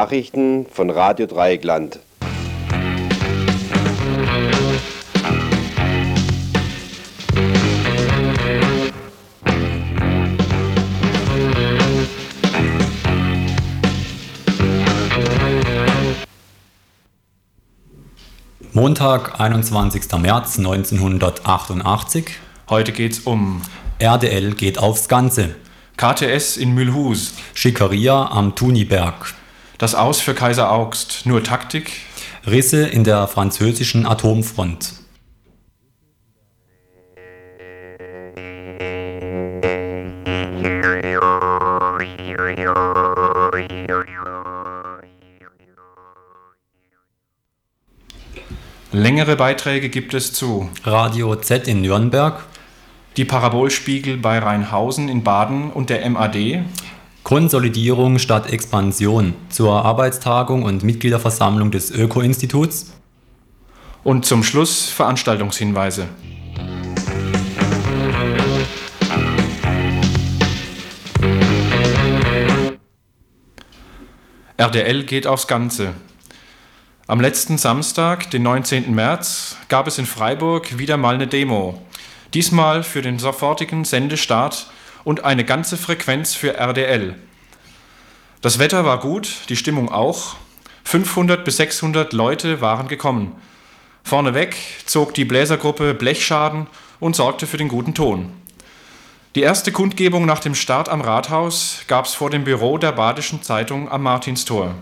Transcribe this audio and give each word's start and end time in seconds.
Nachrichten 0.00 0.64
von 0.72 0.88
Radio 0.88 1.26
Dreieckland. 1.26 1.98
Montag, 18.72 19.38
21. 19.38 20.12
März 20.18 20.56
1988. 20.56 22.24
Heute 22.70 22.92
geht's 22.92 23.18
um 23.18 23.60
RDL 23.98 24.54
geht 24.54 24.78
aufs 24.78 25.08
Ganze. 25.08 25.56
KTS 25.98 26.56
in 26.56 26.72
Mühlhus. 26.72 27.34
Schickeria 27.52 28.30
am 28.30 28.54
Thuniberg. 28.54 29.34
Das 29.80 29.94
Aus 29.94 30.20
für 30.20 30.34
Kaiser 30.34 30.70
Augst. 30.70 31.24
Nur 31.24 31.42
Taktik. 31.42 31.92
Risse 32.46 32.86
in 32.86 33.02
der 33.02 33.26
französischen 33.26 34.04
Atomfront. 34.04 34.92
Längere 48.92 49.36
Beiträge 49.36 49.88
gibt 49.88 50.12
es 50.12 50.34
zu 50.34 50.68
Radio 50.84 51.36
Z 51.36 51.66
in 51.66 51.80
Nürnberg. 51.80 52.44
Die 53.16 53.24
Parabolspiegel 53.24 54.18
bei 54.18 54.40
Rheinhausen 54.40 55.08
in 55.08 55.24
Baden 55.24 55.70
und 55.72 55.88
der 55.88 56.08
MAD. 56.10 56.64
Konsolidierung 57.22 58.18
statt 58.18 58.50
Expansion 58.50 59.34
zur 59.50 59.84
Arbeitstagung 59.84 60.62
und 60.62 60.82
Mitgliederversammlung 60.82 61.70
des 61.70 61.90
Öko-Instituts. 61.90 62.92
Und 64.02 64.24
zum 64.24 64.42
Schluss 64.42 64.88
Veranstaltungshinweise. 64.88 66.08
RDL 74.56 75.04
geht 75.04 75.26
aufs 75.26 75.46
Ganze. 75.46 75.94
Am 77.06 77.20
letzten 77.20 77.58
Samstag, 77.58 78.30
den 78.30 78.42
19. 78.42 78.94
März, 78.94 79.56
gab 79.68 79.86
es 79.86 79.98
in 79.98 80.06
Freiburg 80.06 80.78
wieder 80.78 80.96
mal 80.96 81.14
eine 81.14 81.26
Demo. 81.26 81.82
Diesmal 82.34 82.82
für 82.82 83.02
den 83.02 83.18
sofortigen 83.18 83.84
Sendestart 83.84 84.70
und 85.04 85.24
eine 85.24 85.44
ganze 85.44 85.76
Frequenz 85.76 86.34
für 86.34 86.56
RDL. 86.56 87.16
Das 88.40 88.58
Wetter 88.58 88.84
war 88.84 89.00
gut, 89.00 89.48
die 89.48 89.56
Stimmung 89.56 89.90
auch. 89.90 90.36
500 90.84 91.44
bis 91.44 91.58
600 91.58 92.12
Leute 92.12 92.60
waren 92.60 92.88
gekommen. 92.88 93.34
Vorneweg 94.02 94.56
zog 94.86 95.14
die 95.14 95.24
Bläsergruppe 95.24 95.94
Blechschaden 95.94 96.66
und 97.00 97.16
sorgte 97.16 97.46
für 97.46 97.58
den 97.58 97.68
guten 97.68 97.94
Ton. 97.94 98.32
Die 99.36 99.42
erste 99.42 99.70
Kundgebung 99.70 100.26
nach 100.26 100.40
dem 100.40 100.54
Start 100.54 100.88
am 100.88 101.00
Rathaus 101.00 101.82
gab 101.86 102.06
es 102.06 102.14
vor 102.14 102.30
dem 102.30 102.44
Büro 102.44 102.78
der 102.78 102.92
Badischen 102.92 103.42
Zeitung 103.42 103.88
am 103.88 104.02
Martinstor. 104.02 104.74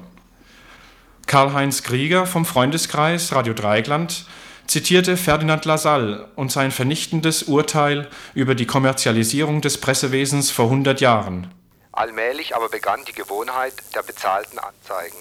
Karl-Heinz 1.27 1.83
Krieger 1.83 2.25
vom 2.27 2.47
Freundeskreis 2.47 3.35
Radio 3.35 3.53
Dreigland 3.53 4.25
zitierte 4.69 5.17
Ferdinand 5.17 5.65
Lassalle 5.65 6.29
und 6.37 6.53
sein 6.53 6.71
vernichtendes 6.71 7.45
Urteil 7.45 8.09
über 8.35 8.55
die 8.55 8.67
Kommerzialisierung 8.67 9.63
des 9.63 9.81
Pressewesens 9.81 10.51
vor 10.51 10.67
100 10.67 11.01
Jahren. 11.01 11.53
Allmählich 11.93 12.55
aber 12.55 12.69
begann 12.69 13.05
die 13.07 13.15
Gewohnheit 13.15 13.73
der 13.95 14.03
bezahlten 14.03 14.59
Anzeigen, 14.59 15.17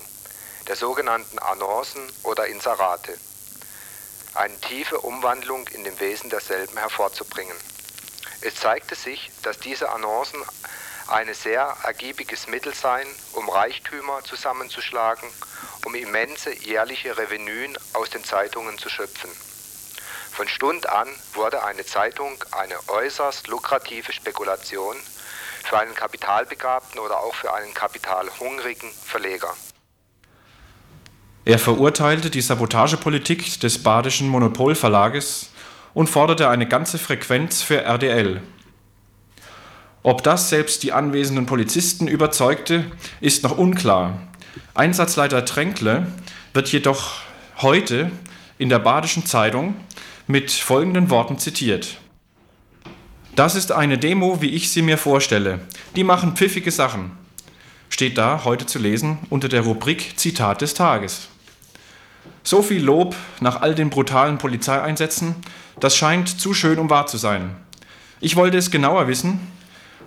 der 0.68 0.76
sogenannten 0.76 1.40
Annoncen 1.40 2.02
oder 2.24 2.46
Inserate, 2.48 3.18
eine 4.36 4.60
tiefe 4.60 5.00
Umwandlung 5.00 5.66
in 5.70 5.86
dem 5.86 5.98
Wesen 6.00 6.30
derselben 6.30 6.78
hervorzubringen. 6.78 7.56
Es 8.42 8.56
zeigte 8.56 8.96
sich, 8.96 9.32
dass 9.44 9.58
diese 9.58 9.90
Annoncen 9.90 10.40
ein 11.08 11.34
sehr 11.34 11.76
ergiebiges 11.84 12.48
Mittel 12.48 12.74
seien, 12.74 13.08
um 13.32 13.48
Reichtümer 13.48 14.24
zusammenzuschlagen 14.26 15.28
um 15.88 15.96
immense 15.96 16.54
jährliche 16.54 17.18
Revenuen 17.18 17.78
aus 17.94 18.10
den 18.10 18.22
Zeitungen 18.22 18.78
zu 18.78 18.90
schöpfen. 18.90 19.30
Von 20.32 20.50
Stund 20.50 20.90
an 20.90 21.08
wurde 21.34 21.64
eine 21.64 21.86
Zeitung 21.86 22.34
eine 22.52 22.76
äußerst 22.90 23.48
lukrative 23.48 24.12
Spekulation 24.12 24.98
für 25.64 25.80
einen 25.80 25.96
kapitalbegabten 25.96 27.00
oder 27.00 27.20
auch 27.20 27.34
für 27.34 27.54
einen 27.54 27.74
kapitalhungrigen 27.74 28.90
Verleger. 29.06 29.54
Er 31.46 31.58
verurteilte 31.58 32.30
die 32.30 32.42
Sabotagepolitik 32.42 33.58
des 33.62 33.82
badischen 33.82 34.28
Monopolverlages 34.28 35.52
und 35.94 36.10
forderte 36.10 36.50
eine 36.50 36.68
ganze 36.68 36.98
Frequenz 36.98 37.62
für 37.62 37.82
RDL. 37.82 38.42
Ob 40.04 40.22
das 40.24 40.50
selbst 40.50 40.84
die 40.84 40.92
anwesenden 40.92 41.46
Polizisten 41.46 42.10
überzeugte, 42.10 42.92
ist 43.22 43.44
noch 43.44 43.58
unklar, 43.58 44.20
Einsatzleiter 44.74 45.46
Tränkle 45.46 46.08
wird 46.54 46.72
jedoch 46.72 47.22
heute 47.58 48.12
in 48.58 48.70
der 48.70 48.80
Badischen 48.80 49.26
Zeitung 49.26 49.76
mit 50.28 50.52
folgenden 50.52 51.10
Worten 51.10 51.40
zitiert. 51.40 51.98
Das 53.36 53.56
ist 53.56 53.72
eine 53.72 53.98
Demo, 53.98 54.42
wie 54.42 54.50
ich 54.50 54.72
sie 54.72 54.82
mir 54.82 54.98
vorstelle. 54.98 55.60
Die 55.96 56.04
machen 56.04 56.36
pfiffige 56.36 56.72
Sachen. 56.72 57.12
Steht 57.90 58.18
da 58.18 58.44
heute 58.44 58.66
zu 58.66 58.80
lesen 58.80 59.20
unter 59.30 59.48
der 59.48 59.62
Rubrik 59.62 60.18
Zitat 60.18 60.62
des 60.62 60.74
Tages. 60.74 61.30
So 62.44 62.62
viel 62.62 62.84
Lob 62.84 63.16
nach 63.40 63.62
all 63.62 63.76
den 63.76 63.90
brutalen 63.90 64.38
Polizeieinsätzen, 64.38 65.36
das 65.80 65.96
scheint 65.96 66.40
zu 66.40 66.54
schön, 66.54 66.80
um 66.80 66.90
wahr 66.90 67.06
zu 67.06 67.18
sein. 67.18 67.56
Ich 68.20 68.36
wollte 68.36 68.58
es 68.58 68.72
genauer 68.72 69.08
wissen 69.08 69.40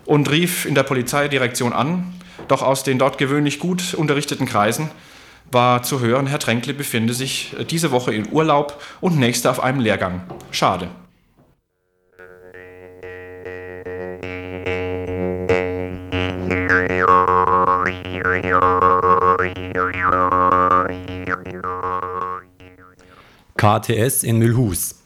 und 0.06 0.30
rief 0.30 0.64
in 0.64 0.74
der 0.74 0.82
Polizeidirektion 0.82 1.72
an, 1.72 2.19
doch 2.48 2.62
aus 2.62 2.82
den 2.82 2.98
dort 2.98 3.18
gewöhnlich 3.18 3.58
gut 3.58 3.94
unterrichteten 3.94 4.46
Kreisen 4.46 4.90
war 5.52 5.82
zu 5.82 6.00
hören, 6.00 6.26
Herr 6.26 6.38
Tränkle 6.38 6.74
befinde 6.74 7.12
sich 7.12 7.54
diese 7.70 7.90
Woche 7.90 8.14
in 8.14 8.32
Urlaub 8.32 8.80
und 9.00 9.18
nächste 9.18 9.50
auf 9.50 9.60
einem 9.60 9.80
Lehrgang. 9.80 10.22
Schade. 10.50 10.88
KTS 23.56 24.22
in 24.22 24.38
Mühlhus. 24.38 24.99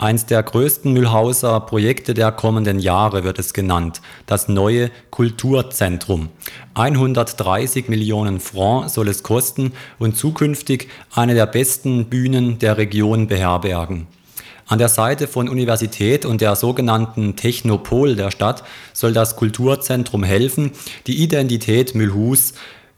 Eins 0.00 0.26
der 0.26 0.44
größten 0.44 0.92
Mühlhauser 0.92 1.58
Projekte 1.58 2.14
der 2.14 2.30
kommenden 2.30 2.78
Jahre 2.78 3.24
wird 3.24 3.40
es 3.40 3.52
genannt, 3.52 4.00
das 4.26 4.46
neue 4.46 4.92
Kulturzentrum. 5.10 6.28
130 6.74 7.88
Millionen 7.88 8.38
Franc 8.38 8.90
soll 8.90 9.08
es 9.08 9.24
kosten 9.24 9.72
und 9.98 10.16
zukünftig 10.16 10.86
eine 11.12 11.34
der 11.34 11.46
besten 11.46 12.04
Bühnen 12.04 12.60
der 12.60 12.78
Region 12.78 13.26
beherbergen. 13.26 14.06
An 14.68 14.78
der 14.78 14.88
Seite 14.88 15.26
von 15.26 15.48
Universität 15.48 16.24
und 16.24 16.42
der 16.42 16.54
sogenannten 16.54 17.34
Technopol 17.34 18.14
der 18.14 18.30
Stadt 18.30 18.62
soll 18.92 19.12
das 19.12 19.34
Kulturzentrum 19.34 20.22
helfen, 20.22 20.70
die 21.08 21.24
Identität 21.24 21.96
Mühlhus 21.96 22.52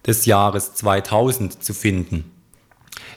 des 0.06 0.26
Jahres 0.26 0.74
2000 0.74 1.64
zu 1.64 1.72
finden. 1.72 2.30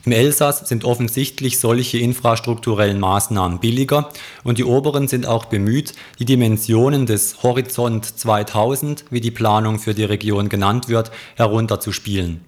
Im 0.05 0.11
Elsass 0.11 0.67
sind 0.67 0.83
offensichtlich 0.83 1.61
solche 1.61 1.97
infrastrukturellen 1.97 2.99
Maßnahmen 2.99 3.59
billiger 3.59 4.09
und 4.43 4.57
die 4.57 4.65
Oberen 4.65 5.07
sind 5.07 5.25
auch 5.25 5.45
bemüht, 5.45 5.93
die 6.19 6.25
Dimensionen 6.25 7.05
des 7.05 7.41
Horizont 7.41 8.05
2000, 8.05 9.05
wie 9.11 9.21
die 9.21 9.31
Planung 9.31 9.79
für 9.79 9.93
die 9.93 10.03
Region 10.03 10.49
genannt 10.49 10.89
wird, 10.89 11.11
herunterzuspielen. 11.35 12.41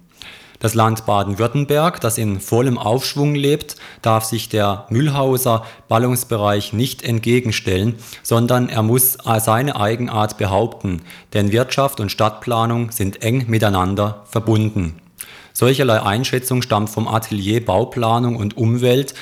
Das 0.58 0.74
Land 0.74 1.06
Baden-Württemberg, 1.06 2.00
das 2.00 2.18
in 2.18 2.40
vollem 2.40 2.76
Aufschwung 2.76 3.34
lebt, 3.34 3.76
darf 4.02 4.24
sich 4.24 4.50
der 4.50 4.86
Mühlhauser 4.90 5.64
Ballungsbereich 5.88 6.74
nicht 6.74 7.02
entgegenstellen, 7.02 7.94
sondern 8.22 8.68
er 8.68 8.82
muss 8.82 9.16
seine 9.38 9.76
Eigenart 9.76 10.36
behaupten, 10.36 11.02
denn 11.32 11.52
Wirtschaft 11.52 12.00
und 12.00 12.12
Stadtplanung 12.12 12.90
sind 12.90 13.22
eng 13.22 13.46
miteinander 13.48 14.24
verbunden. 14.28 15.00
Solcherlei 15.56 16.02
Einschätzung 16.02 16.60
stammt 16.60 16.90
vom 16.90 17.08
Atelier 17.08 17.64
Bauplanung 17.64 18.36
und 18.36 18.58
Umwelt, 18.58 19.14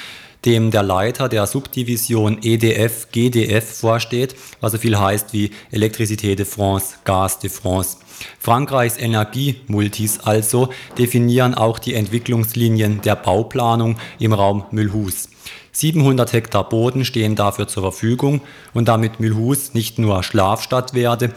dem 0.45 0.73
der 0.73 0.83
Leiter 0.83 1.29
der 1.29 1.47
Subdivision 1.47 2.39
EDF 2.43 3.07
GDF 3.13 3.79
vorsteht, 3.79 4.35
was 4.61 4.73
so 4.73 4.79
viel 4.79 4.99
heißt 4.99 5.33
wie 5.33 5.53
Electricité 5.71 6.35
de 6.35 6.45
France, 6.45 6.97
Gaz 7.05 7.39
de 7.39 7.51
France. 7.51 7.99
Frankreichs 8.41 8.99
Energiemultis 8.99 10.19
also 10.25 10.71
definieren 10.99 11.55
auch 11.55 11.79
die 11.79 11.95
Entwicklungslinien 11.95 13.01
der 13.03 13.15
Bauplanung 13.15 13.97
im 14.19 14.33
Raum 14.33 14.65
Mühlhus. 14.73 15.29
700 15.71 16.33
Hektar 16.33 16.69
Boden 16.69 17.05
stehen 17.05 17.37
dafür 17.37 17.69
zur 17.69 17.85
Verfügung 17.85 18.41
und 18.73 18.89
damit 18.89 19.21
Mühlhus 19.21 19.73
nicht 19.73 20.01
nur 20.01 20.25
Schlafstadt 20.25 20.95
werde, 20.95 21.33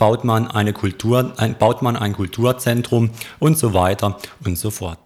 baut 0.00 0.24
man, 0.24 0.50
eine 0.50 0.72
Kultur, 0.72 1.34
ein, 1.36 1.56
baut 1.56 1.82
man 1.82 1.94
ein 1.94 2.14
Kulturzentrum 2.14 3.10
und 3.38 3.58
so 3.58 3.74
weiter 3.74 4.18
und 4.44 4.56
so 4.58 4.70
fort. 4.70 4.98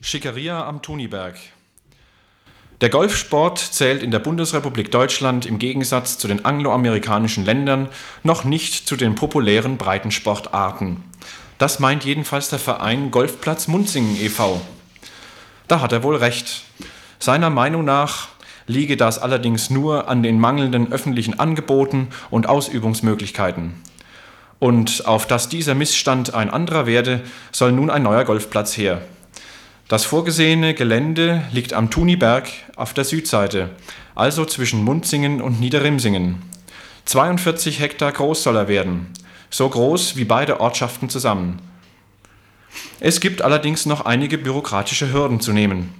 Schickeria 0.00 0.66
am 0.66 0.80
Tuniberg. 0.80 1.36
Der 2.80 2.88
Golfsport 2.88 3.58
zählt 3.58 4.02
in 4.02 4.12
der 4.12 4.20
Bundesrepublik 4.20 4.92
Deutschland 4.92 5.44
im 5.44 5.58
Gegensatz 5.58 6.18
zu 6.18 6.28
den 6.28 6.44
angloamerikanischen 6.44 7.44
Ländern 7.44 7.88
noch 8.22 8.44
nicht 8.44 8.86
zu 8.86 8.96
den 8.96 9.16
populären 9.16 9.76
Breitensportarten. 9.76 11.02
Das 11.58 11.80
meint 11.80 12.04
jedenfalls 12.04 12.50
der 12.50 12.60
Verein 12.60 13.10
Golfplatz 13.10 13.66
Munzingen 13.66 14.16
e.V. 14.20 14.60
Da 15.66 15.80
hat 15.80 15.92
er 15.92 16.04
wohl 16.04 16.16
recht. 16.16 16.62
Seiner 17.18 17.50
Meinung 17.50 17.84
nach 17.84 18.28
liege 18.66 18.96
das 18.96 19.18
allerdings 19.18 19.70
nur 19.70 20.08
an 20.08 20.22
den 20.22 20.40
mangelnden 20.40 20.92
öffentlichen 20.92 21.38
Angeboten 21.38 22.08
und 22.30 22.48
Ausübungsmöglichkeiten. 22.48 23.74
Und 24.58 25.06
auf 25.06 25.26
dass 25.26 25.48
dieser 25.48 25.74
Missstand 25.74 26.34
ein 26.34 26.50
anderer 26.50 26.86
werde, 26.86 27.20
soll 27.52 27.72
nun 27.72 27.90
ein 27.90 28.02
neuer 28.02 28.24
Golfplatz 28.24 28.76
her. 28.76 29.02
Das 29.88 30.04
vorgesehene 30.04 30.74
Gelände 30.74 31.42
liegt 31.52 31.72
am 31.72 31.90
Tuniberg 31.90 32.48
auf 32.74 32.92
der 32.92 33.04
Südseite, 33.04 33.70
also 34.14 34.44
zwischen 34.44 34.82
Munzingen 34.82 35.40
und 35.40 35.60
Niederrimsingen. 35.60 36.42
42 37.04 37.78
Hektar 37.78 38.10
groß 38.10 38.42
soll 38.42 38.56
er 38.56 38.66
werden, 38.66 39.06
so 39.48 39.68
groß 39.68 40.16
wie 40.16 40.24
beide 40.24 40.58
Ortschaften 40.58 41.08
zusammen. 41.08 41.60
Es 42.98 43.20
gibt 43.20 43.42
allerdings 43.42 43.86
noch 43.86 44.04
einige 44.04 44.38
bürokratische 44.38 45.12
Hürden 45.12 45.40
zu 45.40 45.52
nehmen, 45.52 45.94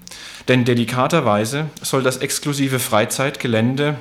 denn 0.48 0.64
delikaterweise 0.64 1.70
soll 1.82 2.02
das 2.02 2.19
exklusive 2.19 2.78
Freizeitgelände 2.78 3.96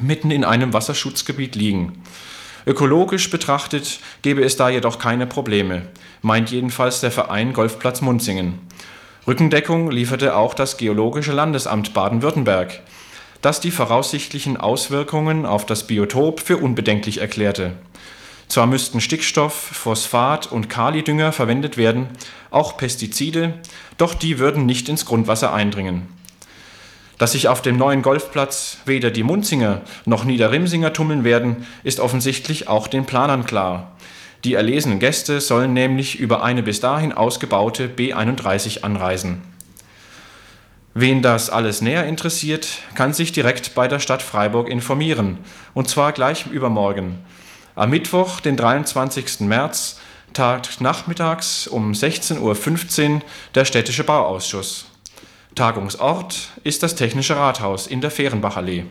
mitten 0.00 0.30
in 0.30 0.44
einem 0.44 0.72
Wasserschutzgebiet 0.72 1.56
liegen. 1.56 2.02
Ökologisch 2.66 3.30
betrachtet 3.30 4.00
gäbe 4.22 4.42
es 4.44 4.56
da 4.56 4.68
jedoch 4.68 4.98
keine 4.98 5.26
Probleme, 5.26 5.82
meint 6.22 6.50
jedenfalls 6.50 7.00
der 7.00 7.10
Verein 7.10 7.52
Golfplatz 7.52 8.00
Munzingen. 8.00 8.58
Rückendeckung 9.26 9.90
lieferte 9.90 10.36
auch 10.36 10.54
das 10.54 10.76
Geologische 10.76 11.32
Landesamt 11.32 11.94
Baden-Württemberg, 11.94 12.80
das 13.42 13.60
die 13.60 13.70
voraussichtlichen 13.70 14.56
Auswirkungen 14.56 15.46
auf 15.46 15.64
das 15.66 15.86
Biotop 15.86 16.40
für 16.40 16.58
unbedenklich 16.58 17.18
erklärte. 17.20 17.72
Zwar 18.50 18.66
müssten 18.66 19.00
Stickstoff, 19.00 19.54
Phosphat 19.54 20.50
und 20.50 20.68
Kalidünger 20.68 21.30
verwendet 21.30 21.76
werden, 21.76 22.08
auch 22.50 22.76
Pestizide, 22.76 23.54
doch 23.96 24.12
die 24.12 24.40
würden 24.40 24.66
nicht 24.66 24.88
ins 24.88 25.06
Grundwasser 25.06 25.54
eindringen. 25.54 26.08
Dass 27.16 27.30
sich 27.30 27.46
auf 27.46 27.62
dem 27.62 27.76
neuen 27.76 28.02
Golfplatz 28.02 28.78
weder 28.86 29.12
die 29.12 29.22
Munzinger 29.22 29.82
noch 30.04 30.24
Niederrimsinger 30.24 30.92
tummeln 30.92 31.22
werden, 31.22 31.64
ist 31.84 32.00
offensichtlich 32.00 32.66
auch 32.66 32.88
den 32.88 33.06
Planern 33.06 33.46
klar. 33.46 33.92
Die 34.42 34.54
erlesenen 34.54 34.98
Gäste 34.98 35.40
sollen 35.40 35.72
nämlich 35.72 36.18
über 36.18 36.42
eine 36.42 36.64
bis 36.64 36.80
dahin 36.80 37.12
ausgebaute 37.12 37.86
B31 37.86 38.82
anreisen. 38.82 39.42
Wen 40.92 41.22
das 41.22 41.50
alles 41.50 41.82
näher 41.82 42.04
interessiert, 42.04 42.66
kann 42.96 43.12
sich 43.12 43.30
direkt 43.30 43.76
bei 43.76 43.86
der 43.86 44.00
Stadt 44.00 44.22
Freiburg 44.22 44.68
informieren, 44.68 45.38
und 45.72 45.88
zwar 45.88 46.10
gleich 46.10 46.48
übermorgen. 46.48 47.20
Am 47.74 47.90
Mittwoch, 47.90 48.40
den 48.40 48.56
23. 48.56 49.40
März, 49.40 49.98
tagt 50.32 50.80
nachmittags 50.80 51.66
um 51.66 51.92
16.15 51.92 52.40
Uhr 53.14 53.22
der 53.54 53.64
städtische 53.64 54.04
Bauausschuss. 54.04 54.86
Tagungsort 55.54 56.50
ist 56.62 56.82
das 56.82 56.94
Technische 56.94 57.36
Rathaus 57.36 57.86
in 57.86 58.00
der 58.00 58.10
Fehrenbachallee. 58.10 58.84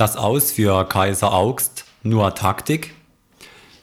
Das 0.00 0.16
Aus 0.16 0.50
für 0.50 0.88
Kaiser 0.88 1.34
Augst 1.34 1.84
nur 2.02 2.34
Taktik. 2.34 2.94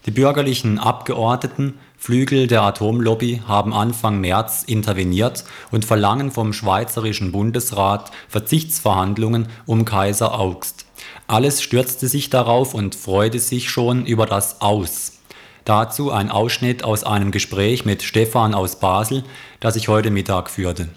Die 0.08 0.10
bürgerlichen 0.10 0.80
Abgeordneten, 0.80 1.78
Flügel 1.96 2.48
der 2.48 2.64
Atomlobby, 2.64 3.44
haben 3.48 3.72
Anfang 3.72 4.20
März 4.20 4.64
interveniert 4.64 5.44
und 5.70 5.86
verlangen 5.86 6.32
vom 6.32 6.54
Schweizerischen 6.54 7.32
Bundesrat 7.32 8.10
Verzichtsverhandlungen 8.30 9.48
um 9.68 9.86
Kaiser 9.86 10.40
Augst. 10.40 10.88
Alles 11.28 11.62
stürzte 11.62 12.08
sich 12.08 12.32
darauf 12.32 12.74
und 12.74 12.96
freute 12.96 13.38
sich 13.38 13.70
schon 13.70 14.08
über 14.08 14.26
das 14.26 14.60
Aus. 14.60 15.22
Dazu 15.66 16.12
ein 16.12 16.32
Ausschnitt 16.32 16.84
aus 16.84 17.04
einem 17.04 17.30
Gespräch 17.30 17.86
mit 17.86 18.02
Stefan 18.02 18.56
aus 18.56 18.80
Basel, 18.80 19.24
das 19.60 19.76
ich 19.76 19.88
heute 19.88 20.10
Mittag 20.10 20.50
führte. 20.50 20.90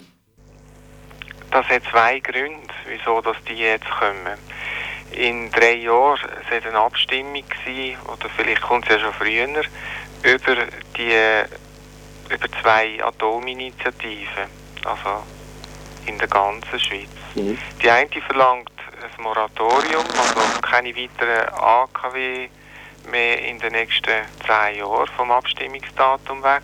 Das 1.50 1.66
hat 1.66 1.82
zwei 1.90 2.20
Gründe, 2.20 2.72
wieso 2.88 3.20
dass 3.20 3.36
die 3.46 3.60
jetzt 3.60 3.90
kommen 3.90 4.38
in 5.12 5.50
drei 5.50 5.74
Jahren 5.74 6.30
es 6.50 6.66
eine 6.66 6.78
Abstimmung 6.78 7.44
gewesen, 7.48 8.00
oder 8.06 8.28
vielleicht 8.36 8.62
kommt 8.62 8.84
es 8.88 8.96
ja 8.96 9.00
schon 9.00 9.12
früher, 9.14 9.62
über 10.22 10.66
die 10.96 11.44
über 12.32 12.46
zwei 12.62 13.02
Atominitiativen, 13.02 14.46
also 14.84 15.24
in 16.06 16.18
der 16.18 16.28
ganzen 16.28 16.78
Schweiz. 16.78 17.08
Mhm. 17.34 17.58
Die 17.82 17.90
eine 17.90 18.08
verlangt 18.26 18.70
ein 19.02 19.22
Moratorium, 19.22 20.04
also 20.16 20.60
keine 20.62 20.94
weiteren 20.94 21.48
AKW 21.54 22.48
mehr 23.10 23.42
in 23.42 23.58
den 23.58 23.72
nächsten 23.72 24.22
zehn 24.46 24.78
Jahren 24.78 25.08
vom 25.16 25.30
Abstimmungsdatum 25.30 26.42
weg 26.42 26.62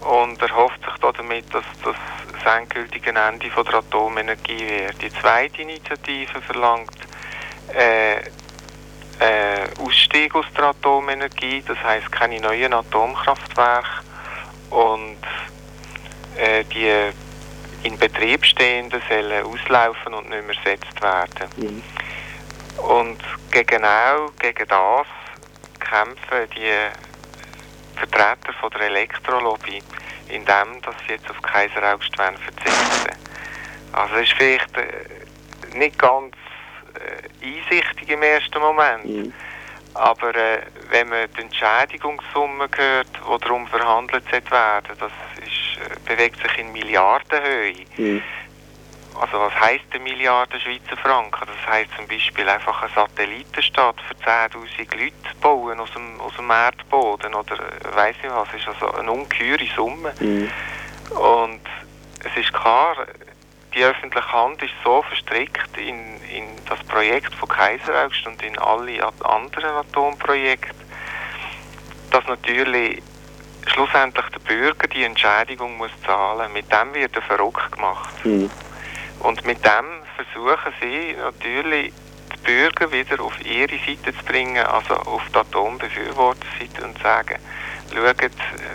und 0.00 0.40
erhofft 0.42 0.80
sich 0.80 0.94
damit, 1.16 1.54
dass 1.54 1.64
das 1.84 1.96
das 2.44 2.56
endgültige 2.58 3.10
Ende 3.10 3.50
von 3.50 3.64
der 3.64 3.74
Atomenergie 3.74 4.66
wäre. 4.66 4.92
Die 4.94 5.12
zweite 5.20 5.62
Initiative 5.62 6.40
verlangt 6.42 6.90
äh, 7.72 8.16
äh, 9.20 9.68
Ausstieg 9.78 10.34
aus 10.34 10.46
der 10.56 10.64
Atomenergie, 10.64 11.62
das 11.66 11.78
heißt 11.82 12.10
keine 12.10 12.40
neuen 12.40 12.72
Atomkraftwerke 12.72 13.88
und 14.70 15.18
äh, 16.36 16.64
die 16.64 17.12
in 17.84 17.98
Betrieb 17.98 18.44
stehenden 18.44 19.02
sollen 19.08 19.44
auslaufen 19.44 20.14
und 20.14 20.30
nicht 20.30 20.46
mehr 20.46 20.56
ersetzt 20.56 21.02
werden. 21.02 21.50
Mhm. 21.56 21.82
Und 22.78 23.18
genau 23.50 24.30
gegen 24.38 24.66
das 24.68 25.06
kämpfen 25.78 26.48
die 26.56 26.72
Vertreter 27.96 28.52
von 28.60 28.70
der 28.70 28.82
Elektrolobby, 28.82 29.82
indem 30.28 30.80
dass 30.82 30.94
sie 31.06 31.12
jetzt 31.12 31.30
auf 31.30 31.40
Kaiseraugst 31.42 32.14
verzichten. 32.16 33.16
Also 33.92 34.14
es 34.16 34.22
ist 34.22 34.32
vielleicht 34.32 34.76
äh, 34.76 35.76
nicht 35.78 35.98
ganz 35.98 36.34
einsichtig 37.42 38.08
im 38.08 38.22
ersten 38.22 38.58
Moment. 38.58 39.04
Mhm. 39.04 39.32
Aber 39.94 40.34
äh, 40.34 40.62
wenn 40.90 41.08
man 41.08 41.28
die 41.36 41.42
Entschädigungssumme 41.42 42.68
hört, 42.76 43.06
die 43.14 43.40
darum 43.40 43.66
verhandelt 43.68 44.30
werden, 44.32 44.96
das 44.98 45.12
ist, 45.38 45.78
äh, 45.78 46.08
bewegt 46.08 46.42
sich 46.42 46.58
in 46.58 46.72
Milliardenhöhe. 46.72 47.86
Mhm. 47.96 48.22
Also 49.20 49.38
was 49.38 49.54
heisst 49.60 49.84
eine 49.92 50.02
Milliarde 50.02 50.58
Schweizer 50.58 50.96
Franken? 51.00 51.46
Das 51.46 51.72
heisst 51.72 51.90
zum 51.96 52.08
Beispiel 52.08 52.48
einfach 52.48 52.82
eine 52.82 52.90
Satellitenstadt 52.92 53.96
für 54.00 54.14
10'000 54.28 54.98
Leute 54.98 55.14
bauen 55.40 55.78
aus 55.78 55.92
dem, 55.92 56.20
aus 56.20 56.34
dem 56.36 56.50
Erdboden 56.50 57.32
oder 57.32 57.54
äh, 57.54 57.94
weiss 57.96 58.16
ich 58.20 58.30
was, 58.30 58.48
ist 58.52 58.66
also 58.66 58.92
eine 58.94 59.12
ungeheure 59.12 59.66
Summe. 59.76 60.12
Mhm. 60.18 60.50
Und 61.10 61.60
es 62.24 62.36
ist 62.36 62.52
klar, 62.52 62.96
die 63.74 63.84
öffentliche 63.84 64.32
Hand 64.32 64.62
ist 64.62 64.72
so 64.84 65.02
verstrickt 65.02 65.76
in, 65.76 66.20
in 66.30 66.44
das 66.68 66.78
Projekt 66.84 67.34
von 67.34 67.48
Kaiseraugst 67.48 68.26
und 68.26 68.42
in 68.42 68.58
alle 68.58 69.04
anderen 69.22 69.70
Atomprojekte, 69.70 70.74
dass 72.10 72.26
natürlich 72.26 73.02
schlussendlich 73.66 74.26
der 74.26 74.38
Bürger 74.40 74.86
die 74.88 75.04
Entschädigung 75.04 75.76
muss 75.76 75.90
zahlen. 76.06 76.52
Mit 76.52 76.70
dem 76.70 76.94
wird 76.94 77.16
er 77.16 77.22
verrückt 77.22 77.72
gemacht. 77.72 78.24
Mhm. 78.24 78.50
Und 79.20 79.44
mit 79.44 79.64
dem 79.64 80.02
versuchen 80.16 80.72
sie 80.80 81.16
natürlich 81.18 81.92
die 82.32 82.36
Bürger 82.44 82.92
wieder 82.92 83.22
auf 83.22 83.34
ihre 83.44 83.78
Seite 83.78 84.16
zu 84.16 84.24
bringen, 84.24 84.64
also 84.66 84.94
auf 84.94 85.22
die 85.32 85.38
Atombefürworterseite 85.38 86.84
und 86.84 86.96
zu 86.96 87.02
sagen, 87.02 87.38
schaut, 87.92 88.30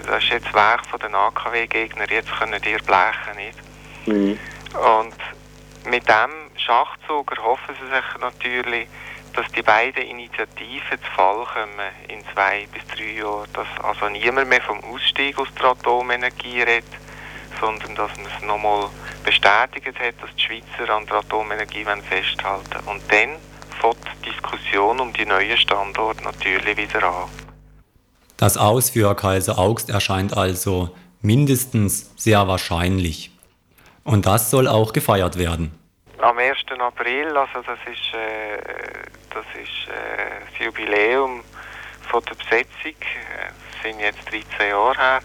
das 0.08 0.24
ist 0.24 0.30
jetzt 0.32 0.54
Werk 0.54 0.86
von 0.88 1.00
den 1.00 1.14
AKW-Gegner, 1.14 2.10
jetzt 2.10 2.32
können 2.38 2.62
ihr 2.66 2.80
blechen 2.80 3.36
nicht. 3.38 3.60
Mhm. 4.08 4.40
Und 4.74 5.16
mit 5.90 6.08
dem 6.08 6.32
Schachzug 6.56 7.32
erhoffen 7.32 7.76
sie 7.80 7.88
sich 7.88 8.22
natürlich, 8.22 8.88
dass 9.34 9.52
die 9.52 9.62
beiden 9.62 10.04
Initiativen 10.04 11.00
zu 11.02 11.12
Fall 11.16 11.46
kommen 11.46 11.90
in 12.08 12.22
zwei 12.34 12.68
bis 12.74 12.86
drei 12.96 13.20
Jahren. 13.20 13.48
Dass 13.54 13.68
also 13.84 14.10
niemand 14.10 14.50
mehr 14.50 14.62
vom 14.62 14.84
Ausstieg 14.84 15.38
aus 15.38 15.48
der 15.60 15.70
Atomenergie 15.70 16.62
redet, 16.62 16.86
sondern 17.60 17.96
dass 17.96 18.16
man 18.18 18.26
es 18.26 18.44
nochmal 18.44 18.90
bestätigt 19.24 20.00
hat, 20.00 20.16
dass 20.22 20.36
die 20.36 20.42
Schweizer 20.42 20.94
an 20.94 21.06
der 21.06 21.18
Atomenergie 21.18 21.86
festhalten. 22.08 22.80
Und 22.86 23.02
dann 23.12 23.38
fängt 23.80 23.98
die 24.24 24.32
Diskussion 24.32 25.00
um 25.00 25.14
die 25.14 25.26
neuen 25.26 25.58
Standorte 25.58 26.24
natürlich 26.24 26.78
wieder 26.78 27.04
an. 27.04 27.30
Das 28.38 28.58
Aus 28.58 28.92
für 28.92 29.16
Kaiser 29.16 29.60
Augst 29.60 29.90
erscheint 29.90 30.36
also 30.36 30.96
mindestens 31.22 32.12
sehr 32.16 32.48
wahrscheinlich. 32.48 33.32
Und 34.10 34.26
das 34.26 34.50
soll 34.50 34.68
auch 34.68 34.92
gefeiert 34.92 35.38
werden. 35.38 35.72
Am 36.18 36.40
1. 36.40 36.58
April, 36.80 37.28
also 37.38 37.62
das 37.62 37.78
ist, 37.86 38.12
äh, 38.16 38.58
das, 39.30 39.46
ist 39.54 39.88
äh, 39.88 40.46
das 40.50 40.66
Jubiläum 40.66 41.44
von 42.10 42.24
der 42.26 42.34
Besetzung, 42.34 43.00
äh, 43.02 43.52
das 43.72 43.84
sind 43.84 44.00
jetzt 44.00 44.26
13 44.32 44.70
Jahre 44.72 44.98
her, 44.98 45.20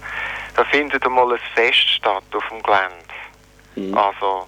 da 0.54 0.64
findet 0.66 1.02
einmal 1.02 1.32
ein 1.32 1.38
Fest 1.54 1.88
statt 1.96 2.24
auf 2.34 2.44
dem 2.50 2.62
Gelände. 2.62 3.14
Mhm. 3.74 3.96
Also, 3.96 4.46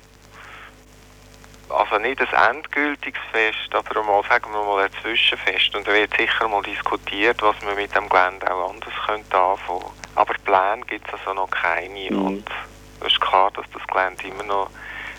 also 1.71 1.97
nicht 1.97 2.21
ein 2.21 2.57
endgültiges 2.57 3.23
Fest, 3.33 3.75
aber 3.75 4.02
mal, 4.02 4.23
sagen 4.28 4.52
wir 4.52 4.62
mal 4.62 4.85
ein 4.85 4.90
Zwischenfest. 5.00 5.75
Und 5.75 5.88
da 5.88 5.95
wird 5.95 6.14
sicher 6.14 6.47
mal 6.47 6.62
diskutiert, 6.62 7.40
was 7.40 7.57
man 7.62 7.75
mit 7.75 7.97
dem 7.97 8.07
Gelände 8.11 8.52
auch 8.52 8.71
anders 8.71 8.95
könnte 9.07 9.35
anfangen. 9.35 9.93
Aber 10.14 10.35
Pläne 10.45 10.85
gibt 10.87 11.09
es 11.09 11.14
also 11.21 11.33
noch 11.33 11.50
keine. 11.50 12.11
Mhm. 12.11 12.26
Und 12.26 12.50
klar, 13.28 13.50
dass 13.52 13.66
das 13.73 13.87
Gelände 13.87 14.28
immer 14.28 14.45
noch 14.45 14.71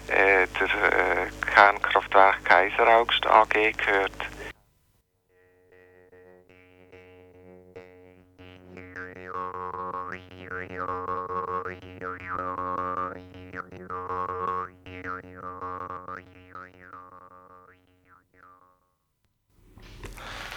äh, 0.08 0.48
der 0.60 0.68
äh, 0.68 1.28
Kernkraftwerk 1.54 2.44
Kaiseraugst 2.46 3.26
AG 3.28 3.74
gehört. 3.78 4.12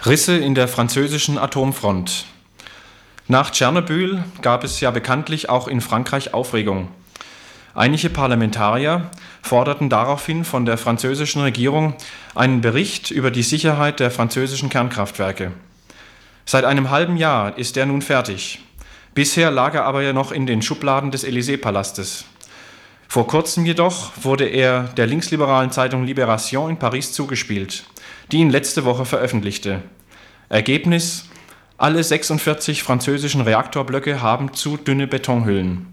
Risse 0.03 0.35
in 0.35 0.55
der 0.55 0.67
französischen 0.67 1.37
Atomfront. 1.37 2.25
Nach 3.27 3.51
Tschernobyl 3.51 4.23
gab 4.41 4.63
es 4.63 4.79
ja 4.81 4.89
bekanntlich 4.89 5.47
auch 5.47 5.67
in 5.67 5.79
Frankreich 5.79 6.33
Aufregung. 6.33 6.89
Einige 7.73 8.09
Parlamentarier 8.09 9.09
forderten 9.41 9.89
daraufhin 9.89 10.43
von 10.43 10.65
der 10.65 10.77
französischen 10.77 11.41
Regierung 11.41 11.95
einen 12.35 12.61
Bericht 12.61 13.11
über 13.11 13.31
die 13.31 13.43
Sicherheit 13.43 13.99
der 13.99 14.11
französischen 14.11 14.69
Kernkraftwerke. 14.69 15.51
Seit 16.45 16.65
einem 16.65 16.89
halben 16.89 17.17
Jahr 17.17 17.57
ist 17.57 17.77
er 17.77 17.85
nun 17.85 18.01
fertig. 18.01 18.59
Bisher 19.13 19.51
lag 19.51 19.73
er 19.73 19.85
aber 19.85 20.01
ja 20.01 20.13
noch 20.13 20.31
in 20.31 20.45
den 20.45 20.61
Schubladen 20.61 21.11
des 21.11 21.25
Élysée-Palastes. 21.25 22.25
Vor 23.07 23.27
kurzem 23.27 23.65
jedoch 23.65 24.11
wurde 24.21 24.45
er 24.45 24.83
der 24.95 25.07
linksliberalen 25.07 25.71
Zeitung 25.71 26.05
Libération 26.05 26.69
in 26.69 26.77
Paris 26.77 27.11
zugespielt 27.11 27.83
die 28.31 28.37
ihn 28.37 28.49
letzte 28.49 28.85
Woche 28.85 29.05
veröffentlichte. 29.05 29.81
Ergebnis: 30.49 31.25
Alle 31.77 32.03
46 32.03 32.83
französischen 32.83 33.41
Reaktorblöcke 33.41 34.21
haben 34.21 34.53
zu 34.53 34.77
dünne 34.77 35.07
Betonhüllen. 35.07 35.87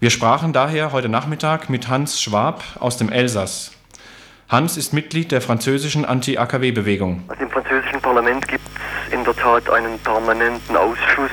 Wir 0.00 0.10
sprachen 0.10 0.52
daher 0.52 0.92
heute 0.92 1.08
Nachmittag 1.08 1.68
mit 1.68 1.88
Hans 1.88 2.22
Schwab 2.22 2.62
aus 2.78 2.98
dem 2.98 3.10
Elsass. 3.10 3.72
Hans 4.48 4.76
ist 4.76 4.92
Mitglied 4.92 5.32
der 5.32 5.40
französischen 5.40 6.04
Anti-AKW-Bewegung. 6.04 7.24
Also 7.26 7.42
Im 7.42 7.50
französischen 7.50 8.00
Parlament 8.00 8.46
gibt 8.46 8.62
es 9.08 9.12
in 9.12 9.24
der 9.24 9.34
Tat 9.34 9.68
einen 9.68 9.98
permanenten 9.98 10.76
Ausschuss, 10.76 11.32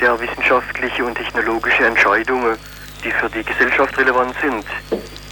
der 0.00 0.18
wissenschaftliche 0.18 1.04
und 1.04 1.14
technologische 1.14 1.86
Entscheidungen, 1.86 2.56
die 3.04 3.12
für 3.12 3.30
die 3.30 3.44
Gesellschaft 3.44 3.96
relevant 3.96 4.34
sind, 4.42 4.64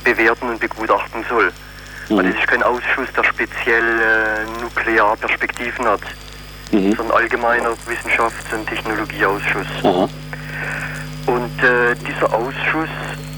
bewerten 0.05 0.49
und 0.49 0.61
begutachten 0.61 1.25
soll. 1.29 1.53
Mhm. 2.09 2.19
Also 2.19 2.31
es 2.31 2.37
ist 2.37 2.47
kein 2.47 2.62
Ausschuss, 2.62 3.09
der 3.17 3.25
speziell 3.25 3.99
äh, 3.99 4.62
Nuklearperspektiven 4.62 5.85
hat, 5.85 6.03
mhm. 6.71 6.95
sondern 6.95 7.17
allgemeiner 7.17 7.71
Wissenschafts- 7.88 8.55
und 8.55 8.69
Technologieausschuss. 8.69 9.67
Aha. 9.83 10.09
Und 11.26 11.62
äh, 11.62 11.95
dieser 12.06 12.33
Ausschuss 12.33 12.88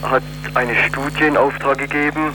hat 0.02 0.22
eine 0.54 0.76
Studie 0.86 1.24
in 1.24 1.36
Auftrag 1.36 1.78
gegeben 1.78 2.32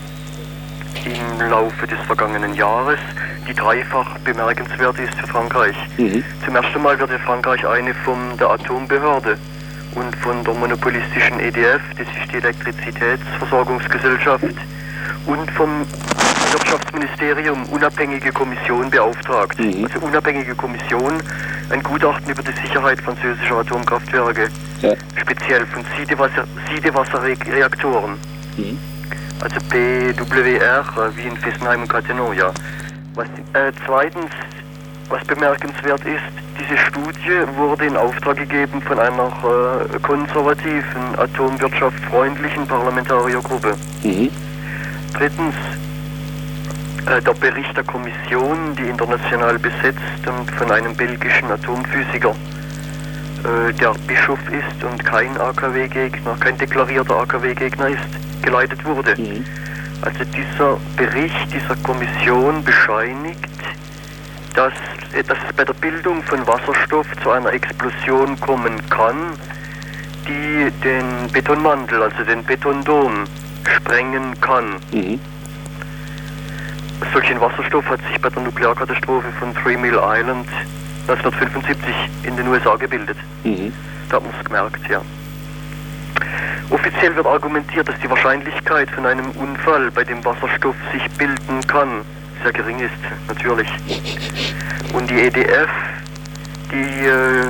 im 1.05 1.49
Laufe 1.49 1.87
des 1.87 1.97
vergangenen 2.07 2.53
Jahres, 2.55 2.99
die 3.47 3.53
dreifach 3.53 4.17
bemerkenswert 4.19 4.97
ist 4.99 5.13
für 5.15 5.27
Frankreich. 5.27 5.75
Mhm. 5.97 6.23
Zum 6.45 6.55
ersten 6.55 6.81
Mal 6.81 6.97
wird 6.99 7.11
in 7.11 7.19
Frankreich 7.19 7.67
eine 7.67 7.93
von 7.93 8.17
der 8.39 8.51
Atombehörde 8.51 9.37
und 9.95 10.15
von 10.17 10.43
der 10.43 10.53
monopolistischen 10.53 11.39
EDF, 11.39 11.81
das 11.97 12.07
ist 12.07 12.31
die 12.31 12.37
Elektrizitätsversorgungsgesellschaft, 12.37 14.45
und 15.25 15.49
vom 15.51 15.85
Wirtschaftsministerium 16.53 17.63
unabhängige 17.69 18.31
Kommission 18.31 18.89
beauftragt. 18.89 19.59
Mhm. 19.59 19.85
Also 19.85 20.05
unabhängige 20.05 20.53
Kommission, 20.55 21.21
ein 21.69 21.81
Gutachten 21.81 22.29
über 22.29 22.43
die 22.43 22.53
Sicherheit 22.61 23.01
französischer 23.01 23.57
Atomkraftwerke, 23.57 24.49
ja. 24.81 24.93
speziell 25.15 25.65
von 25.65 25.83
Siedewasserreaktoren. 26.69 28.11
Mhm. 28.57 28.77
Also 29.41 29.55
PWR, 29.69 30.85
wie 31.15 31.27
in 31.27 31.37
Fessenheim 31.37 31.81
und 31.81 31.89
Cattenom, 31.89 32.33
ja. 32.33 32.51
Was, 33.15 33.27
äh, 33.53 33.71
zweitens, 33.85 34.31
was 35.09 35.23
bemerkenswert 35.25 36.01
ist, 36.05 36.23
diese 36.59 36.77
Studie 36.77 37.57
wurde 37.57 37.85
in 37.85 37.97
Auftrag 37.97 38.37
gegeben 38.37 38.81
von 38.81 38.99
einer 38.99 39.27
äh, 39.27 39.99
konservativen, 39.99 41.17
atomwirtschaftfreundlichen 41.17 42.67
Parlamentariergruppe. 42.67 43.75
Mhm. 44.03 44.29
Drittens, 45.13 45.55
äh, 47.05 47.21
der 47.21 47.33
Bericht 47.33 47.75
der 47.77 47.83
Kommission, 47.83 48.75
die 48.75 48.89
international 48.89 49.59
besetzt 49.59 49.99
und 50.25 50.49
von 50.51 50.71
einem 50.71 50.95
belgischen 50.95 51.51
Atomphysiker, 51.51 52.31
äh, 52.31 53.73
der 53.73 53.93
Bischof 54.07 54.39
ist 54.49 54.83
und 54.83 55.03
kein 55.05 55.37
AKW-Gegner, 55.37 56.35
kein 56.39 56.57
deklarierter 56.57 57.19
AKW-Gegner 57.21 57.89
ist, 57.89 58.43
geleitet 58.43 58.83
wurde. 58.85 59.15
Mhm. 59.17 59.45
Also 60.01 60.23
dieser 60.25 60.77
Bericht 60.97 61.53
dieser 61.53 61.75
Kommission 61.83 62.63
bescheinigt, 62.63 63.49
dass, 64.55 64.73
äh, 65.13 65.23
dass 65.23 65.37
es 65.47 65.55
bei 65.55 65.63
der 65.63 65.73
Bildung 65.73 66.23
von 66.23 66.45
Wasserstoff 66.47 67.07
zu 67.21 67.31
einer 67.31 67.53
Explosion 67.53 68.39
kommen 68.39 68.81
kann, 68.89 69.37
die 70.27 70.71
den 70.83 71.31
Betonmantel, 71.31 72.01
also 72.01 72.23
den 72.23 72.43
Betondom, 72.43 73.25
sprengen 73.69 74.39
kann. 74.41 74.75
Mhm. 74.91 75.19
Solchen 77.11 77.41
Wasserstoff 77.41 77.85
hat 77.89 77.99
sich 78.09 78.21
bei 78.21 78.29
der 78.29 78.43
Nuklearkatastrophe 78.43 79.27
von 79.39 79.53
Three 79.55 79.77
Mill 79.77 79.99
Island 80.01 80.47
1975 81.07 81.93
in 82.23 82.37
den 82.37 82.47
USA 82.47 82.75
gebildet. 82.75 83.17
Mhm. 83.43 83.73
Da 84.09 84.17
hat 84.17 84.23
man 84.23 84.33
es 84.37 84.45
gemerkt, 84.45 84.89
ja. 84.89 85.01
Offiziell 86.69 87.15
wird 87.15 87.27
argumentiert, 87.27 87.87
dass 87.87 87.99
die 87.99 88.09
Wahrscheinlichkeit 88.09 88.89
von 88.91 89.05
einem 89.05 89.29
Unfall, 89.31 89.91
bei 89.91 90.03
dem 90.03 90.23
Wasserstoff 90.23 90.75
sich 90.91 91.03
bilden 91.17 91.61
kann, 91.67 92.01
sehr 92.41 92.53
gering 92.53 92.79
ist, 92.79 92.93
natürlich. 93.27 93.67
Und 94.93 95.09
die 95.09 95.21
EDF, 95.21 95.69
die 96.71 97.05
äh, 97.05 97.45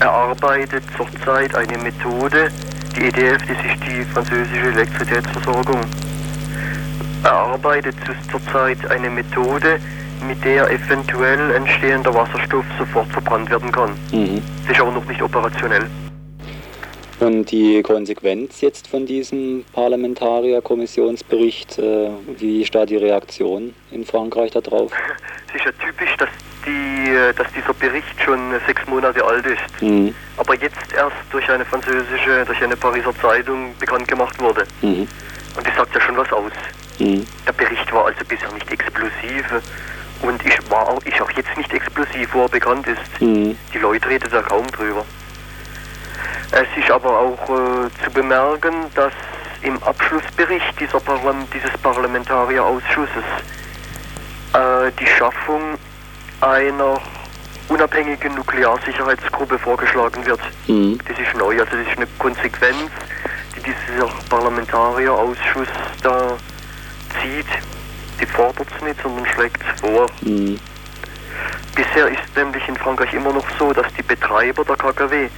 erarbeitet 0.00 0.84
zurzeit 0.96 1.54
eine 1.54 1.78
Methode, 1.78 2.50
die 2.96 3.06
EDF, 3.06 3.38
das 3.46 3.50
ist 3.50 3.82
die 3.86 4.02
französische 4.12 4.68
Elektrizitätsversorgung, 4.68 5.80
erarbeitet 7.24 7.94
zurzeit 8.30 8.78
eine 8.90 9.10
Methode, 9.10 9.78
mit 10.26 10.42
der 10.44 10.70
eventuell 10.70 11.52
entstehender 11.52 12.14
Wasserstoff 12.14 12.64
sofort 12.78 13.08
verbrannt 13.08 13.50
werden 13.50 13.72
kann. 13.72 13.90
Mhm. 14.12 14.40
Das 14.66 14.76
ist 14.76 14.80
aber 14.80 14.92
noch 14.92 15.04
nicht 15.06 15.20
operationell. 15.20 15.86
Und 17.20 17.50
die 17.50 17.82
Konsequenz 17.82 18.60
jetzt 18.60 18.88
von 18.88 19.06
diesem 19.06 19.64
Parlamentarierkommissionsbericht, 19.72 21.78
äh, 21.78 22.10
wie 22.38 22.62
ist 22.62 22.74
da 22.74 22.84
die 22.84 22.96
Reaktion 22.96 23.74
in 23.92 24.04
Frankreich 24.04 24.50
darauf? 24.50 24.90
Es 25.48 25.54
ist 25.54 25.64
ja 25.66 25.72
typisch, 25.72 26.16
dass 26.18 26.28
die, 26.64 27.10
äh, 27.10 27.32
dass 27.34 27.46
dieser 27.52 27.74
Bericht 27.74 28.20
schon 28.24 28.38
sechs 28.66 28.86
Monate 28.86 29.24
alt 29.24 29.46
ist, 29.46 29.82
mhm. 29.82 30.14
aber 30.36 30.54
jetzt 30.56 30.92
erst 30.94 31.16
durch 31.30 31.48
eine 31.50 31.64
französische, 31.64 32.44
durch 32.44 32.62
eine 32.62 32.76
Pariser 32.76 33.14
Zeitung 33.20 33.76
bekannt 33.78 34.08
gemacht 34.08 34.38
wurde. 34.40 34.66
Mhm. 34.80 35.08
Und 35.56 35.66
das 35.66 35.74
sagt 35.76 35.94
ja 35.94 36.00
schon 36.00 36.16
was 36.16 36.32
aus. 36.32 36.52
Mhm. 36.98 37.26
Der 37.46 37.52
Bericht 37.52 37.92
war 37.92 38.06
also 38.06 38.24
bisher 38.26 38.50
nicht 38.52 38.70
explosiv 38.70 39.44
und 40.22 40.44
ich 40.44 40.70
war 40.70 40.88
auch, 40.88 41.02
ist 41.04 41.20
auch 41.20 41.30
jetzt 41.32 41.56
nicht 41.56 41.72
explosiv, 41.72 42.28
wo 42.32 42.42
er 42.42 42.48
bekannt 42.48 42.86
ist. 42.86 43.20
Mhm. 43.20 43.56
Die 43.74 43.78
Leute 43.78 44.08
reden 44.08 44.28
da 44.30 44.42
kaum 44.42 44.66
drüber. 44.68 45.04
Es 46.52 46.66
ist 46.76 46.90
aber 46.90 47.18
auch 47.18 47.42
äh, 47.48 48.04
zu 48.04 48.10
bemerken, 48.12 48.74
dass 48.94 49.12
im 49.62 49.82
Abschlussbericht 49.82 50.78
dieser 50.78 51.00
Parlam 51.00 51.46
dieses 51.52 51.70
Parlamentarierausschusses 51.78 53.24
äh, 54.52 54.90
die 54.98 55.06
Schaffung 55.06 55.78
einer 56.42 57.00
unabhängigen 57.68 58.34
Nuklearsicherheitsgruppe 58.34 59.58
vorgeschlagen 59.58 60.26
wird. 60.26 60.40
Mhm. 60.66 60.98
Das 61.06 61.18
ist 61.18 61.34
neu, 61.38 61.58
also 61.58 61.76
das 61.76 61.86
ist 61.86 61.96
eine 61.96 62.06
Konsequenz, 62.18 62.90
die 63.56 63.60
dieser 63.62 64.08
Parlamentarierausschuss 64.28 65.68
da 66.02 66.36
zieht. 67.20 67.46
Die 68.20 68.26
fordert 68.26 68.66
es 68.76 68.84
nicht, 68.84 69.00
sondern 69.02 69.24
schlägt 69.26 69.60
es 69.62 69.80
vor. 69.80 70.06
Mhm. 70.22 70.58
Bisher 71.74 72.08
ist 72.08 72.36
nämlich 72.36 72.66
in 72.68 72.76
Frankreich 72.76 73.14
immer 73.14 73.32
noch 73.32 73.46
so, 73.58 73.72
dass 73.72 73.86
die 73.96 74.02
Betreiber 74.02 74.64
der 74.64 74.76
KKW 74.76 75.28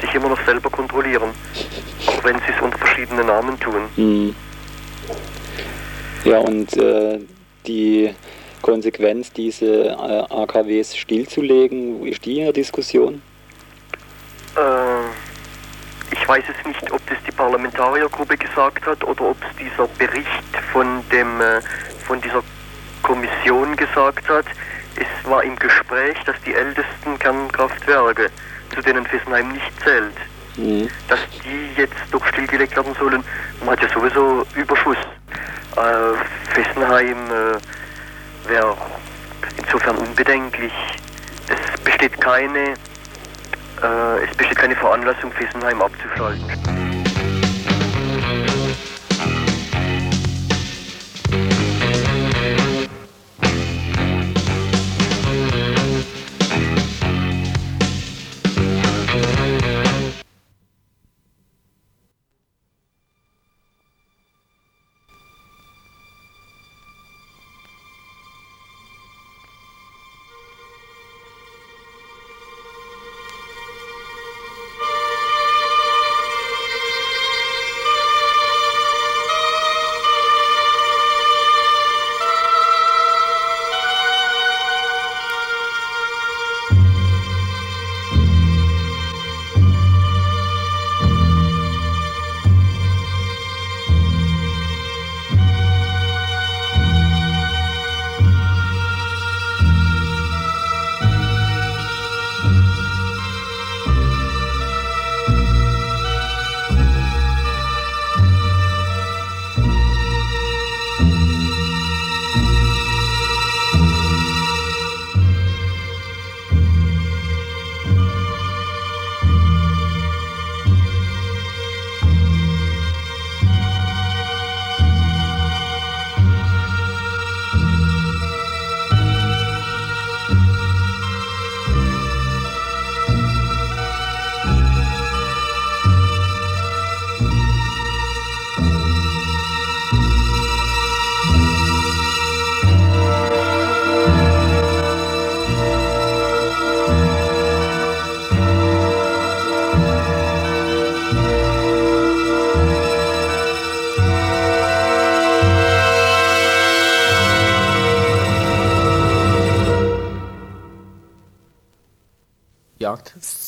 sich 0.00 0.14
immer 0.14 0.30
noch 0.30 0.44
selber 0.44 0.70
kontrollieren, 0.70 1.30
auch 2.06 2.24
wenn 2.24 2.36
sie 2.38 2.52
es 2.56 2.60
unter 2.60 2.78
verschiedenen 2.78 3.26
Namen 3.26 3.58
tun. 3.60 3.82
Mhm. 3.96 4.34
Ja, 6.24 6.38
und 6.38 6.74
äh, 6.76 7.20
die 7.66 8.14
Konsequenz, 8.64 9.30
diese 9.30 9.66
äh, 9.90 10.34
AKWs 10.42 10.96
stillzulegen, 10.96 12.00
wo 12.00 12.06
ist 12.06 12.24
die 12.24 12.38
in 12.38 12.44
der 12.44 12.52
Diskussion? 12.54 13.20
Äh, 14.56 16.14
ich 16.14 16.26
weiß 16.26 16.42
jetzt 16.48 16.66
nicht, 16.66 16.90
ob 16.90 17.06
das 17.06 17.18
die 17.26 17.32
Parlamentariergruppe 17.32 18.38
gesagt 18.38 18.86
hat 18.86 19.04
oder 19.04 19.22
ob 19.30 19.36
es 19.42 19.56
dieser 19.58 19.86
Bericht 19.98 20.56
von, 20.72 20.86
dem, 21.12 21.40
äh, 21.42 21.60
von 22.06 22.18
dieser 22.22 22.42
Kommission 23.02 23.76
gesagt 23.76 24.26
hat. 24.30 24.46
Es 24.96 25.30
war 25.30 25.44
im 25.44 25.56
Gespräch, 25.56 26.16
dass 26.24 26.36
die 26.46 26.54
ältesten 26.54 27.18
Kernkraftwerke, 27.18 28.30
zu 28.74 28.80
denen 28.80 29.04
Fessenheim 29.04 29.52
nicht 29.52 29.72
zählt, 29.84 30.16
Mhm. 30.56 30.88
dass 31.08 31.18
die 31.44 31.80
jetzt 31.80 31.96
doch 32.12 32.24
stillgelegt 32.28 32.76
werden 32.76 32.94
sollen. 32.98 33.22
Man 33.60 33.70
hat 33.70 33.82
ja 33.82 33.88
sowieso 33.88 34.46
Überschuss. 34.54 34.96
Äh, 35.76 36.54
Fessenheim 36.54 37.18
äh, 37.30 37.58
wäre 38.48 38.76
insofern 39.56 39.96
unbedenklich. 39.98 40.72
Es 41.48 41.80
besteht 41.82 42.20
keine, 42.20 42.74
äh, 43.82 44.24
es 44.28 44.36
besteht 44.36 44.58
keine 44.58 44.76
Veranlassung, 44.76 45.32
Fessenheim 45.32 45.80
abzuschalten. 45.82 46.73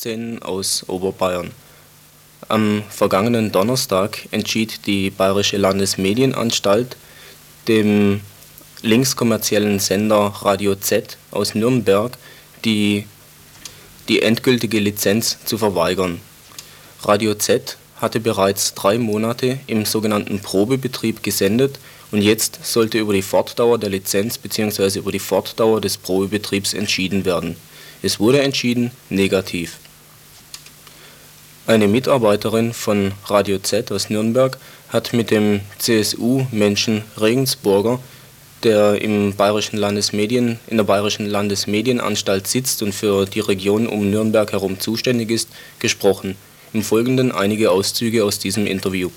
Jagdszenen 0.07 0.41
aus 0.41 0.85
Oberbayern. 0.87 1.51
Am 2.47 2.83
vergangenen 2.89 3.51
Donnerstag 3.51 4.19
entschied 4.31 4.85
die 4.85 5.09
Bayerische 5.09 5.57
Landesmedienanstalt, 5.57 6.95
dem 7.67 8.21
linkskommerziellen 8.81 9.79
Sender 9.79 10.33
Radio 10.41 10.75
Z 10.75 11.17
aus 11.31 11.55
Nürnberg 11.55 12.17
die, 12.63 13.05
die 14.07 14.21
endgültige 14.21 14.79
Lizenz 14.79 15.37
zu 15.43 15.57
verweigern. 15.57 16.21
Radio 17.03 17.33
Z 17.33 17.77
hatte 17.97 18.19
bereits 18.19 18.75
drei 18.75 18.97
Monate 18.97 19.59
im 19.67 19.83
sogenannten 19.83 20.39
Probebetrieb 20.39 21.21
gesendet 21.23 21.79
und 22.11 22.21
jetzt 22.21 22.59
sollte 22.63 22.99
über 22.99 23.11
die 23.11 23.21
Fortdauer 23.21 23.77
der 23.77 23.89
Lizenz 23.89 24.37
bzw. 24.37 24.99
über 24.99 25.11
die 25.11 25.19
Fortdauer 25.19 25.81
des 25.81 25.97
Probebetriebs 25.97 26.73
entschieden 26.73 27.25
werden. 27.25 27.57
Es 28.01 28.19
wurde 28.19 28.41
entschieden 28.41 28.91
negativ. 29.09 29.77
Eine 31.67 31.89
Mitarbeiterin 31.89 32.71
von 32.71 33.11
Radio 33.25 33.57
Z 33.57 33.91
aus 33.91 34.09
Nürnberg 34.09 34.57
hat 34.87 35.11
mit 35.11 35.31
dem 35.31 35.59
CSU-Menschen 35.79 37.03
Regensburger, 37.19 37.99
der 38.63 39.01
im 39.01 39.35
Bayerischen 39.35 39.75
Landesmedien, 39.75 40.61
in 40.67 40.77
der 40.77 40.85
Bayerischen 40.85 41.25
Landesmedienanstalt 41.25 42.47
sitzt 42.47 42.81
und 42.83 42.93
für 42.93 43.25
die 43.25 43.41
Region 43.41 43.85
um 43.85 44.09
Nürnberg 44.09 44.49
herum 44.53 44.79
zuständig 44.79 45.29
ist, 45.29 45.49
gesprochen. 45.79 46.37
Im 46.71 46.83
Folgenden 46.83 47.33
einige 47.33 47.69
Auszüge 47.69 48.23
aus 48.23 48.39
diesem 48.39 48.65
Interview. 48.65 49.09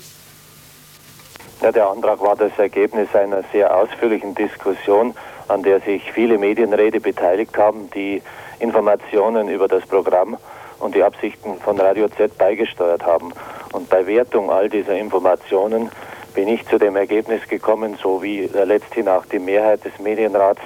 Ja, 1.61 1.71
der 1.71 1.87
Antrag 1.87 2.19
war 2.19 2.35
das 2.35 2.51
Ergebnis 2.57 3.07
einer 3.15 3.45
sehr 3.53 3.73
ausführlichen 3.73 4.35
Diskussion, 4.35 5.13
an 5.47 5.63
der 5.63 5.79
sich 5.79 6.11
viele 6.11 6.37
Medienräte 6.37 6.99
beteiligt 6.99 7.57
haben, 7.57 7.89
die 7.95 8.21
Informationen 8.59 9.47
über 9.47 9.69
das 9.69 9.85
Programm 9.85 10.35
und 10.81 10.95
die 10.95 11.03
Absichten 11.03 11.57
von 11.59 11.79
Radio 11.79 12.07
Z 12.09 12.37
beigesteuert 12.37 13.05
haben. 13.05 13.31
Und 13.71 13.89
bei 13.89 14.05
Wertung 14.07 14.49
all 14.49 14.69
dieser 14.69 14.97
Informationen 14.97 15.89
bin 16.33 16.47
ich 16.47 16.67
zu 16.67 16.77
dem 16.77 16.95
Ergebnis 16.95 17.47
gekommen, 17.47 17.97
so 18.01 18.21
wie 18.23 18.41
letzthin 18.47 19.07
auch 19.07 19.25
die 19.25 19.39
Mehrheit 19.39 19.85
des 19.85 19.97
Medienrats, 19.99 20.61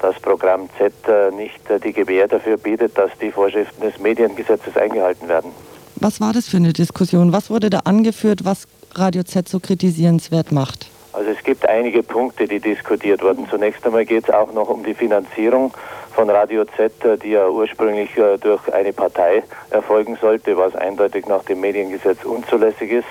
dass 0.00 0.18
Programm 0.20 0.68
Z 0.78 0.92
nicht 1.36 1.60
die 1.82 1.92
Gewähr 1.92 2.28
dafür 2.28 2.56
bietet, 2.56 2.98
dass 2.98 3.10
die 3.20 3.30
Vorschriften 3.30 3.80
des 3.80 3.98
Mediengesetzes 3.98 4.76
eingehalten 4.76 5.28
werden. 5.28 5.52
Was 5.96 6.20
war 6.20 6.32
das 6.32 6.48
für 6.48 6.58
eine 6.58 6.72
Diskussion? 6.72 7.32
Was 7.32 7.48
wurde 7.48 7.70
da 7.70 7.80
angeführt, 7.84 8.44
was 8.44 8.66
Radio 8.94 9.22
Z 9.22 9.48
so 9.48 9.60
kritisierenswert 9.60 10.52
macht? 10.52 10.88
Also 11.12 11.30
es 11.30 11.42
gibt 11.44 11.66
einige 11.68 12.02
Punkte, 12.02 12.48
die 12.48 12.58
diskutiert 12.58 13.22
wurden. 13.22 13.48
Zunächst 13.48 13.86
einmal 13.86 14.04
geht 14.04 14.24
es 14.24 14.34
auch 14.34 14.52
noch 14.52 14.68
um 14.68 14.82
die 14.84 14.94
Finanzierung 14.94 15.72
von 16.14 16.30
Radio 16.30 16.64
Z, 16.64 16.92
die 17.22 17.32
ja 17.32 17.48
ursprünglich 17.48 18.10
durch 18.40 18.72
eine 18.72 18.92
Partei 18.92 19.42
erfolgen 19.70 20.16
sollte, 20.20 20.56
was 20.56 20.74
eindeutig 20.76 21.26
nach 21.26 21.42
dem 21.44 21.60
Mediengesetz 21.60 22.24
unzulässig 22.24 22.90
ist. 22.90 23.08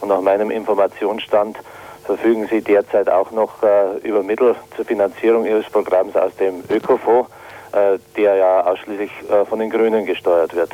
Und 0.00 0.08
nach 0.08 0.20
meinem 0.20 0.50
Informationsstand 0.50 1.58
verfügen 2.04 2.48
sie 2.48 2.60
derzeit 2.60 3.08
auch 3.08 3.30
noch 3.30 3.62
äh, 3.62 3.98
über 4.02 4.22
Mittel 4.22 4.56
zur 4.76 4.84
Finanzierung 4.84 5.46
ihres 5.46 5.68
Programms 5.70 6.16
aus 6.16 6.34
dem 6.36 6.62
Ökofonds, 6.68 7.30
äh, 7.72 7.98
der 8.16 8.34
ja 8.34 8.64
ausschließlich 8.66 9.10
äh, 9.30 9.44
von 9.44 9.60
den 9.60 9.70
Grünen 9.70 10.04
gesteuert 10.04 10.54
wird. 10.54 10.70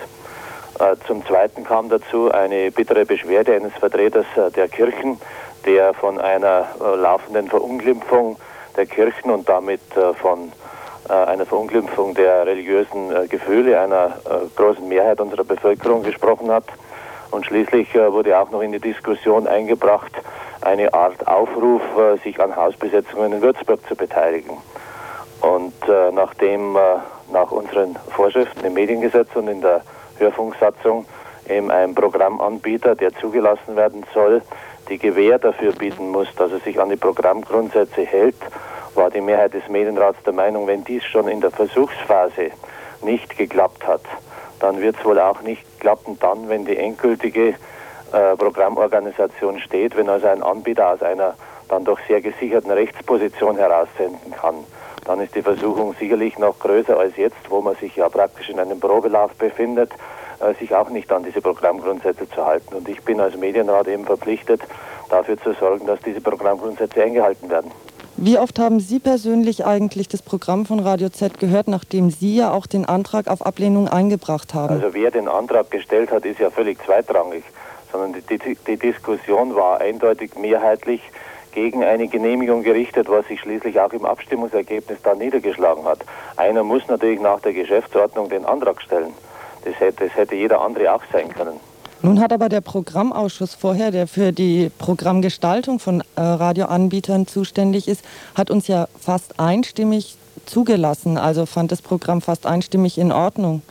Zum 1.08 1.26
Zweiten 1.26 1.64
kam 1.64 1.88
dazu 1.88 2.30
eine 2.30 2.70
bittere 2.70 3.04
Beschwerde 3.04 3.56
eines 3.56 3.72
Vertreters 3.72 4.26
der 4.54 4.68
Kirchen, 4.68 5.20
der 5.66 5.92
von 5.92 6.20
einer 6.20 6.68
laufenden 6.78 7.48
Verunglimpfung 7.48 8.36
der 8.76 8.86
Kirchen 8.86 9.32
und 9.32 9.48
damit 9.48 9.80
von 10.20 10.52
einer 11.08 11.46
Verunglimpfung 11.46 12.14
der 12.14 12.46
religiösen 12.46 13.28
Gefühle 13.28 13.80
einer 13.80 14.18
großen 14.56 14.86
Mehrheit 14.88 15.20
unserer 15.20 15.44
Bevölkerung 15.44 16.02
gesprochen 16.02 16.50
hat. 16.50 16.64
Und 17.30 17.46
schließlich 17.46 17.94
wurde 17.94 18.38
auch 18.38 18.50
noch 18.50 18.60
in 18.60 18.72
die 18.72 18.80
Diskussion 18.80 19.46
eingebracht 19.46 20.12
eine 20.60 20.92
Art 20.92 21.26
Aufruf, 21.26 21.82
äh, 21.96 22.18
sich 22.18 22.40
an 22.40 22.54
Hausbesetzungen 22.54 23.32
in 23.32 23.42
Würzburg 23.42 23.80
zu 23.86 23.94
beteiligen. 23.94 24.56
Und 25.40 25.74
äh, 25.88 26.10
nachdem 26.12 26.76
äh, 26.76 26.80
nach 27.32 27.50
unseren 27.50 27.96
Vorschriften 28.10 28.64
im 28.64 28.74
Mediengesetz 28.74 29.28
und 29.34 29.48
in 29.48 29.60
der 29.60 29.82
Hörfunksatzung 30.18 31.06
eben 31.48 31.70
ein 31.70 31.94
Programmanbieter, 31.94 32.96
der 32.96 33.14
zugelassen 33.14 33.76
werden 33.76 34.04
soll, 34.12 34.42
die 34.88 34.98
Gewähr 34.98 35.38
dafür 35.38 35.72
bieten 35.72 36.10
muss, 36.10 36.28
dass 36.36 36.50
er 36.50 36.60
sich 36.60 36.80
an 36.80 36.90
die 36.90 36.96
Programmgrundsätze 36.96 38.02
hält, 38.02 38.36
war 38.98 39.10
die 39.10 39.20
Mehrheit 39.20 39.54
des 39.54 39.66
Medienrats 39.68 40.18
der 40.24 40.32
Meinung, 40.32 40.66
wenn 40.66 40.84
dies 40.84 41.04
schon 41.04 41.28
in 41.28 41.40
der 41.40 41.52
Versuchsphase 41.52 42.50
nicht 43.00 43.38
geklappt 43.38 43.86
hat, 43.86 44.02
dann 44.58 44.80
wird 44.80 44.96
es 44.98 45.04
wohl 45.04 45.20
auch 45.20 45.40
nicht 45.42 45.62
klappen 45.80 46.18
dann, 46.18 46.48
wenn 46.48 46.64
die 46.64 46.76
endgültige 46.76 47.54
äh, 48.12 48.36
Programmorganisation 48.36 49.60
steht, 49.60 49.96
wenn 49.96 50.08
also 50.08 50.26
ein 50.26 50.42
Anbieter 50.42 50.92
aus 50.92 51.02
einer 51.02 51.34
dann 51.68 51.84
doch 51.84 51.98
sehr 52.08 52.20
gesicherten 52.20 52.70
Rechtsposition 52.70 53.56
heraussenden 53.56 54.32
kann. 54.32 54.56
Dann 55.04 55.20
ist 55.20 55.34
die 55.34 55.42
Versuchung 55.42 55.94
sicherlich 55.98 56.36
noch 56.38 56.58
größer 56.58 56.98
als 56.98 57.16
jetzt, 57.16 57.50
wo 57.50 57.60
man 57.60 57.76
sich 57.76 57.94
ja 57.96 58.08
praktisch 58.08 58.48
in 58.48 58.58
einem 58.58 58.80
Probelauf 58.80 59.32
befindet, 59.34 59.92
äh, 60.40 60.54
sich 60.54 60.74
auch 60.74 60.90
nicht 60.90 61.10
an 61.12 61.22
diese 61.22 61.40
Programmgrundsätze 61.40 62.28
zu 62.28 62.44
halten. 62.44 62.74
Und 62.74 62.88
ich 62.88 63.00
bin 63.02 63.20
als 63.20 63.36
Medienrat 63.36 63.86
eben 63.86 64.04
verpflichtet, 64.04 64.60
dafür 65.08 65.40
zu 65.40 65.52
sorgen, 65.52 65.86
dass 65.86 66.00
diese 66.00 66.20
Programmgrundsätze 66.20 67.02
eingehalten 67.02 67.48
werden. 67.48 67.70
Wie 68.20 68.36
oft 68.36 68.58
haben 68.58 68.80
Sie 68.80 68.98
persönlich 68.98 69.64
eigentlich 69.64 70.08
das 70.08 70.22
Programm 70.22 70.66
von 70.66 70.80
Radio 70.80 71.08
Z 71.08 71.38
gehört, 71.38 71.68
nachdem 71.68 72.10
Sie 72.10 72.34
ja 72.34 72.50
auch 72.50 72.66
den 72.66 72.84
Antrag 72.84 73.28
auf 73.28 73.46
Ablehnung 73.46 73.86
eingebracht 73.86 74.54
haben? 74.54 74.74
Also 74.74 74.92
wer 74.92 75.12
den 75.12 75.28
Antrag 75.28 75.70
gestellt 75.70 76.10
hat, 76.10 76.24
ist 76.24 76.40
ja 76.40 76.50
völlig 76.50 76.84
zweitrangig, 76.84 77.44
sondern 77.92 78.20
die, 78.28 78.38
die, 78.38 78.58
die 78.66 78.76
Diskussion 78.76 79.54
war 79.54 79.80
eindeutig 79.80 80.32
mehrheitlich 80.34 81.00
gegen 81.52 81.84
eine 81.84 82.08
Genehmigung 82.08 82.64
gerichtet, 82.64 83.08
was 83.08 83.24
sich 83.28 83.38
schließlich 83.38 83.78
auch 83.78 83.92
im 83.92 84.04
Abstimmungsergebnis 84.04 84.98
dann 85.04 85.18
niedergeschlagen 85.18 85.84
hat. 85.84 86.00
Einer 86.34 86.64
muss 86.64 86.88
natürlich 86.88 87.20
nach 87.20 87.38
der 87.38 87.52
Geschäftsordnung 87.52 88.28
den 88.30 88.44
Antrag 88.44 88.82
stellen. 88.82 89.12
Das 89.64 89.78
hätte, 89.78 90.06
das 90.06 90.16
hätte 90.16 90.34
jeder 90.34 90.60
andere 90.60 90.92
auch 90.92 91.04
sein 91.12 91.32
können. 91.32 91.60
Nun 92.00 92.20
hat 92.20 92.32
aber 92.32 92.48
der 92.48 92.60
Programmausschuss 92.60 93.54
vorher, 93.54 93.90
der 93.90 94.06
für 94.06 94.32
die 94.32 94.70
Programmgestaltung 94.78 95.80
von 95.80 96.02
äh, 96.14 96.20
Radioanbietern 96.20 97.26
zuständig 97.26 97.88
ist, 97.88 98.04
hat 98.36 98.50
uns 98.50 98.68
ja 98.68 98.86
fast 99.00 99.40
einstimmig 99.40 100.16
zugelassen, 100.46 101.18
also 101.18 101.44
fand 101.44 101.72
das 101.72 101.82
Programm 101.82 102.22
fast 102.22 102.46
einstimmig 102.46 102.98
in 102.98 103.10
Ordnung. 103.10 103.62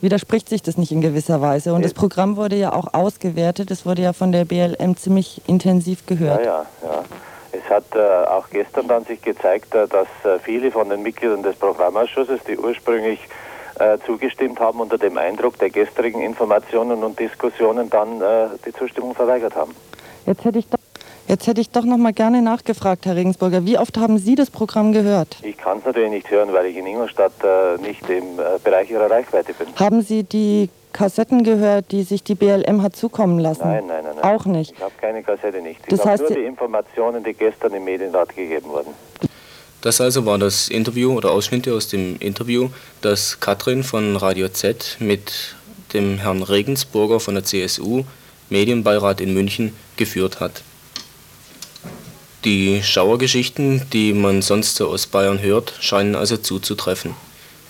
Widerspricht 0.00 0.48
sich 0.48 0.62
das 0.62 0.76
nicht 0.76 0.92
in 0.92 1.00
gewisser 1.00 1.40
Weise? 1.40 1.74
Und 1.74 1.84
das 1.84 1.94
Programm 1.94 2.36
wurde 2.36 2.56
ja 2.56 2.72
auch 2.72 2.92
ausgewertet, 2.92 3.70
es 3.70 3.86
wurde 3.86 4.02
ja 4.02 4.12
von 4.12 4.32
der 4.32 4.44
BLM 4.44 4.96
ziemlich 4.96 5.42
intensiv 5.46 6.06
gehört. 6.06 6.44
Ja, 6.44 6.66
ja, 6.82 6.88
ja. 6.90 7.04
Es 7.52 7.70
hat 7.70 7.84
äh, 7.94 8.26
auch 8.26 8.50
gestern 8.50 8.88
dann 8.88 9.04
sich 9.04 9.22
gezeigt, 9.22 9.74
äh, 9.74 9.86
dass 9.86 10.08
äh, 10.24 10.38
viele 10.40 10.70
von 10.70 10.88
den 10.88 11.02
Mitgliedern 11.02 11.42
des 11.42 11.56
Programmausschusses, 11.56 12.40
die 12.48 12.58
ursprünglich 12.58 13.20
äh, 13.78 13.98
zugestimmt 14.06 14.60
haben, 14.60 14.80
unter 14.80 14.98
dem 14.98 15.18
Eindruck 15.18 15.58
der 15.58 15.70
gestrigen 15.70 16.22
Informationen 16.22 17.02
und 17.02 17.18
Diskussionen 17.18 17.90
dann 17.90 18.20
äh, 18.20 18.46
die 18.64 18.72
Zustimmung 18.72 19.14
verweigert 19.14 19.54
haben. 19.56 19.74
Jetzt 20.26 20.44
hätte 20.44 20.58
ich 20.58 20.68
doch, 20.68 20.78
jetzt 21.28 21.46
hätte 21.46 21.60
ich 21.60 21.70
doch 21.70 21.84
noch 21.84 21.98
mal 21.98 22.12
gerne 22.12 22.40
nachgefragt, 22.40 23.06
Herr 23.06 23.16
Regensburger. 23.16 23.64
Wie 23.64 23.78
oft 23.78 23.96
haben 23.98 24.18
Sie 24.18 24.34
das 24.34 24.50
Programm 24.50 24.92
gehört? 24.92 25.36
Ich 25.42 25.56
kann 25.56 25.78
es 25.78 25.84
natürlich 25.84 26.10
nicht 26.10 26.30
hören, 26.30 26.52
weil 26.52 26.66
ich 26.66 26.76
in 26.76 26.86
Ingolstadt 26.86 27.32
äh, 27.42 27.80
nicht 27.82 28.08
im 28.08 28.38
äh, 28.38 28.58
Bereich 28.62 28.90
Ihrer 28.90 29.10
Reichweite 29.10 29.52
bin. 29.54 29.66
Haben 29.76 30.02
Sie 30.02 30.22
die 30.22 30.70
Kassetten 30.92 31.42
gehört, 31.42 31.90
die 31.90 32.04
sich 32.04 32.22
die 32.22 32.36
BLM 32.36 32.82
hat 32.82 32.94
zukommen 32.94 33.40
lassen? 33.40 33.68
Nein, 33.68 33.84
nein, 33.86 34.04
nein. 34.04 34.14
nein. 34.22 34.24
Auch 34.24 34.44
nicht? 34.46 34.72
Ich 34.72 34.80
habe 34.80 34.92
keine 35.00 35.22
Kassette 35.22 35.60
nicht. 35.60 35.80
Ich 35.80 35.88
Das 35.88 36.06
heißt, 36.06 36.22
nur 36.22 36.30
die 36.30 36.44
Informationen, 36.44 37.24
die 37.24 37.34
gestern 37.34 37.74
im 37.74 37.84
Medienrat 37.84 38.34
gegeben 38.34 38.70
wurden. 38.70 38.94
Das 39.84 40.00
also 40.00 40.24
war 40.24 40.38
das 40.38 40.70
Interview 40.70 41.12
oder 41.12 41.30
Ausschnitte 41.30 41.74
aus 41.74 41.88
dem 41.88 42.16
Interview, 42.18 42.70
das 43.02 43.38
Katrin 43.38 43.84
von 43.84 44.16
Radio 44.16 44.48
Z 44.48 44.96
mit 44.98 45.54
dem 45.92 46.16
Herrn 46.16 46.42
Regensburger 46.42 47.20
von 47.20 47.34
der 47.34 47.44
CSU, 47.44 48.04
Medienbeirat 48.48 49.20
in 49.20 49.34
München, 49.34 49.74
geführt 49.98 50.40
hat. 50.40 50.62
Die 52.46 52.82
Schauergeschichten, 52.82 53.82
die 53.92 54.14
man 54.14 54.40
sonst 54.40 54.76
so 54.76 54.88
aus 54.88 55.06
Bayern 55.06 55.42
hört, 55.42 55.74
scheinen 55.80 56.14
also 56.14 56.38
zuzutreffen. 56.38 57.14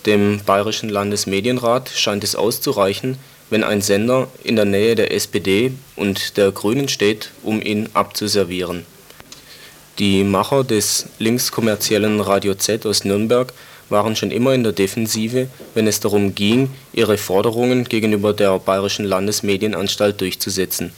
Dem 0.07 0.40
Bayerischen 0.46 0.90
Landesmedienrat 0.90 1.88
scheint 1.88 2.22
es 2.22 2.37
auszureichen, 2.37 3.18
wenn 3.50 3.64
ein 3.64 3.83
Sender 3.83 4.29
in 4.44 4.55
der 4.55 4.66
Nähe 4.66 4.94
der 4.94 5.12
SPD 5.12 5.72
und 5.96 6.37
der 6.37 6.53
Grünen 6.53 6.87
steht, 6.87 7.33
um 7.42 7.61
ihn 7.61 7.88
abzuservieren. 7.92 8.87
Die 10.00 10.24
Macher 10.24 10.64
des 10.64 11.07
linkskommerziellen 11.20 12.20
Radio 12.20 12.54
Z 12.54 12.85
aus 12.85 13.04
Nürnberg 13.04 13.52
waren 13.90 14.16
schon 14.16 14.33
immer 14.33 14.52
in 14.52 14.64
der 14.64 14.72
Defensive, 14.72 15.46
wenn 15.74 15.87
es 15.87 16.00
darum 16.00 16.35
ging, 16.35 16.70
ihre 16.92 17.16
Forderungen 17.16 17.85
gegenüber 17.85 18.33
der 18.33 18.59
Bayerischen 18.59 19.04
Landesmedienanstalt 19.04 20.20
durchzusetzen. 20.20 20.92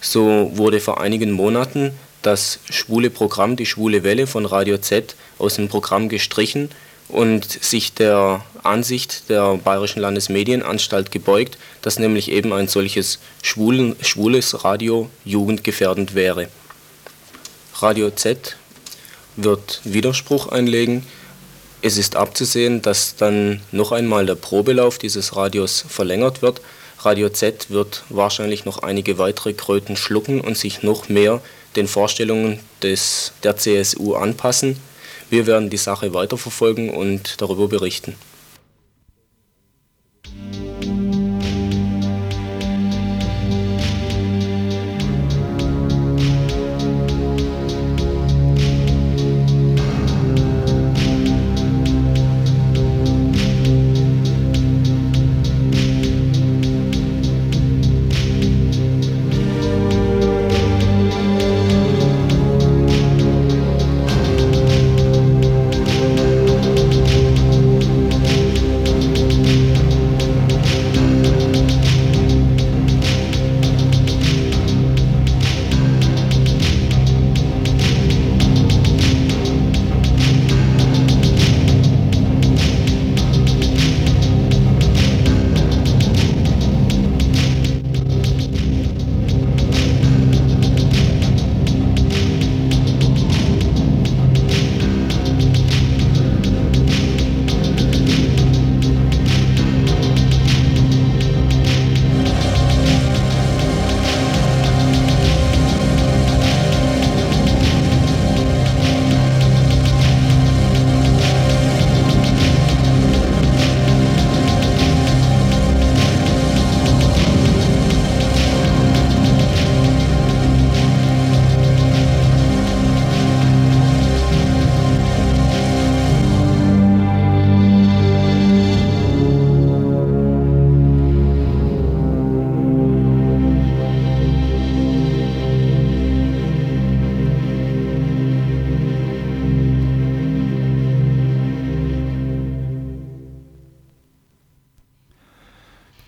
So 0.00 0.50
wurde 0.54 0.80
vor 0.80 1.02
einigen 1.02 1.32
Monaten 1.32 1.92
das 2.22 2.60
schwule 2.70 3.10
Programm 3.10 3.56
Die 3.56 3.66
Schwule 3.66 4.04
Welle 4.04 4.26
von 4.26 4.46
Radio 4.46 4.78
Z 4.78 5.16
aus 5.38 5.56
dem 5.56 5.68
Programm 5.68 6.08
gestrichen 6.08 6.70
und 7.08 7.44
sich 7.44 7.92
der 7.92 8.42
Ansicht 8.62 9.28
der 9.28 9.56
Bayerischen 9.56 10.00
Landesmedienanstalt 10.00 11.10
gebeugt, 11.10 11.58
dass 11.82 11.98
nämlich 11.98 12.30
eben 12.30 12.54
ein 12.54 12.68
solches 12.68 13.18
schwulen, 13.42 13.96
schwules 14.00 14.64
Radio 14.64 15.10
jugendgefährdend 15.26 16.14
wäre. 16.14 16.48
Radio 17.82 18.10
Z 18.10 18.56
wird 19.36 19.80
Widerspruch 19.84 20.48
einlegen. 20.48 21.06
Es 21.80 21.96
ist 21.96 22.14
abzusehen, 22.14 22.82
dass 22.82 23.16
dann 23.16 23.62
noch 23.72 23.92
einmal 23.92 24.26
der 24.26 24.34
Probelauf 24.34 24.98
dieses 24.98 25.34
Radios 25.34 25.82
verlängert 25.88 26.42
wird. 26.42 26.60
Radio 26.98 27.30
Z 27.30 27.70
wird 27.70 28.04
wahrscheinlich 28.10 28.66
noch 28.66 28.82
einige 28.82 29.16
weitere 29.16 29.54
Kröten 29.54 29.96
schlucken 29.96 30.42
und 30.42 30.58
sich 30.58 30.82
noch 30.82 31.08
mehr 31.08 31.40
den 31.74 31.88
Vorstellungen 31.88 32.60
des, 32.82 33.32
der 33.44 33.56
CSU 33.56 34.14
anpassen. 34.14 34.76
Wir 35.30 35.46
werden 35.46 35.70
die 35.70 35.78
Sache 35.78 36.12
weiterverfolgen 36.12 36.90
und 36.90 37.40
darüber 37.40 37.68
berichten. 37.68 38.14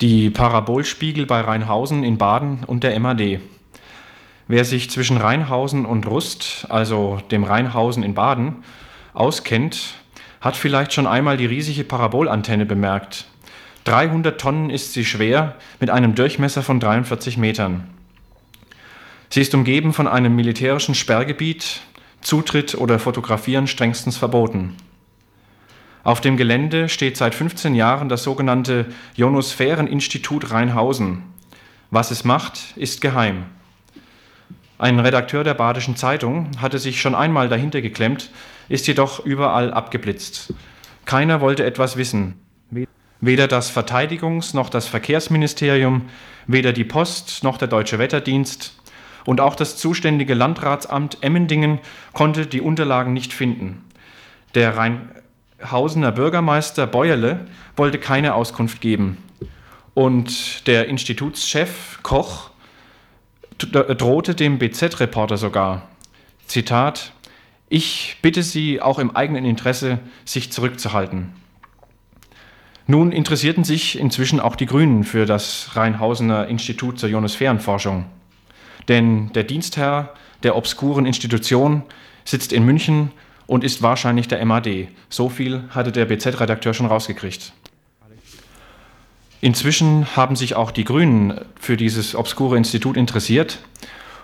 Die 0.02 0.30
Parabolspiegel 0.30 1.26
bei 1.26 1.40
Rheinhausen 1.40 2.02
in 2.02 2.18
Baden 2.18 2.64
und 2.66 2.82
der 2.82 2.98
MAD. 2.98 3.38
Wer 4.48 4.64
sich 4.64 4.90
zwischen 4.90 5.16
Rheinhausen 5.16 5.86
und 5.86 6.08
Rust, 6.08 6.66
also 6.68 7.20
dem 7.30 7.44
Rheinhausen 7.44 8.02
in 8.02 8.12
Baden, 8.12 8.64
auskennt, 9.14 9.94
hat 10.40 10.56
vielleicht 10.56 10.92
schon 10.92 11.06
einmal 11.06 11.36
die 11.36 11.46
riesige 11.46 11.84
Parabolantenne 11.84 12.66
bemerkt. 12.66 13.26
300 13.84 14.40
Tonnen 14.40 14.70
ist 14.70 14.92
sie 14.92 15.04
schwer 15.04 15.54
mit 15.78 15.88
einem 15.88 16.16
Durchmesser 16.16 16.62
von 16.62 16.80
43 16.80 17.36
Metern. 17.36 17.88
Sie 19.30 19.40
ist 19.40 19.54
umgeben 19.54 19.92
von 19.92 20.08
einem 20.08 20.34
militärischen 20.34 20.96
Sperrgebiet, 20.96 21.80
Zutritt 22.22 22.74
oder 22.74 22.98
Fotografieren 22.98 23.68
strengstens 23.68 24.16
verboten. 24.16 24.76
Auf 26.04 26.20
dem 26.20 26.36
Gelände 26.36 26.88
steht 26.88 27.16
seit 27.16 27.34
15 27.34 27.74
Jahren 27.74 28.08
das 28.08 28.24
sogenannte 28.24 28.86
Ionosphäreninstitut 29.16 30.50
Rheinhausen. 30.50 31.22
Was 31.90 32.10
es 32.10 32.24
macht, 32.24 32.76
ist 32.76 33.00
geheim. 33.00 33.44
Ein 34.78 34.98
Redakteur 34.98 35.44
der 35.44 35.54
Badischen 35.54 35.94
Zeitung 35.94 36.50
hatte 36.60 36.80
sich 36.80 37.00
schon 37.00 37.14
einmal 37.14 37.48
dahinter 37.48 37.80
geklemmt, 37.80 38.30
ist 38.68 38.88
jedoch 38.88 39.24
überall 39.24 39.72
abgeblitzt. 39.72 40.54
Keiner 41.04 41.40
wollte 41.40 41.64
etwas 41.64 41.96
wissen. 41.96 42.34
Weder 43.20 43.46
das 43.46 43.70
Verteidigungs- 43.70 44.56
noch 44.56 44.70
das 44.70 44.88
Verkehrsministerium, 44.88 46.08
weder 46.48 46.72
die 46.72 46.82
Post 46.82 47.44
noch 47.44 47.58
der 47.58 47.68
Deutsche 47.68 48.00
Wetterdienst 48.00 48.76
und 49.24 49.40
auch 49.40 49.54
das 49.54 49.76
zuständige 49.76 50.34
Landratsamt 50.34 51.18
Emmendingen 51.20 51.78
konnte 52.12 52.46
die 52.46 52.60
Unterlagen 52.60 53.12
nicht 53.12 53.32
finden. 53.32 53.84
Der 54.56 54.76
Rheinhausener 55.62 56.12
Bürgermeister 56.12 56.86
Beuerle 56.86 57.46
wollte 57.76 57.98
keine 57.98 58.34
Auskunft 58.34 58.80
geben. 58.80 59.18
Und 59.94 60.66
der 60.66 60.88
Institutschef 60.88 62.00
Koch 62.02 62.50
drohte 63.58 64.34
dem 64.34 64.58
BZ-Reporter 64.58 65.36
sogar. 65.36 65.88
Zitat: 66.46 67.12
Ich 67.68 68.16
bitte 68.22 68.42
Sie 68.42 68.80
auch 68.80 68.98
im 68.98 69.14
eigenen 69.14 69.44
Interesse, 69.44 70.00
sich 70.24 70.50
zurückzuhalten. 70.50 71.32
Nun 72.88 73.12
interessierten 73.12 73.62
sich 73.62 73.98
inzwischen 73.98 74.40
auch 74.40 74.56
die 74.56 74.66
Grünen 74.66 75.04
für 75.04 75.26
das 75.26 75.70
Rheinhausener 75.76 76.48
Institut 76.48 76.98
zur 76.98 77.08
Ionosphärenforschung. 77.08 78.06
Denn 78.88 79.32
der 79.34 79.44
Dienstherr 79.44 80.12
der 80.42 80.56
obskuren 80.56 81.06
Institution 81.06 81.84
sitzt 82.24 82.52
in 82.52 82.64
München 82.64 83.12
und 83.46 83.64
ist 83.64 83.82
wahrscheinlich 83.82 84.28
der 84.28 84.44
MAD. 84.44 84.88
So 85.08 85.28
viel 85.28 85.64
hatte 85.70 85.92
der 85.92 86.06
BZ-Redakteur 86.06 86.74
schon 86.74 86.86
rausgekriegt. 86.86 87.52
Inzwischen 89.40 90.14
haben 90.14 90.36
sich 90.36 90.54
auch 90.54 90.70
die 90.70 90.84
Grünen 90.84 91.44
für 91.60 91.76
dieses 91.76 92.14
obskure 92.14 92.56
Institut 92.56 92.96
interessiert. 92.96 93.58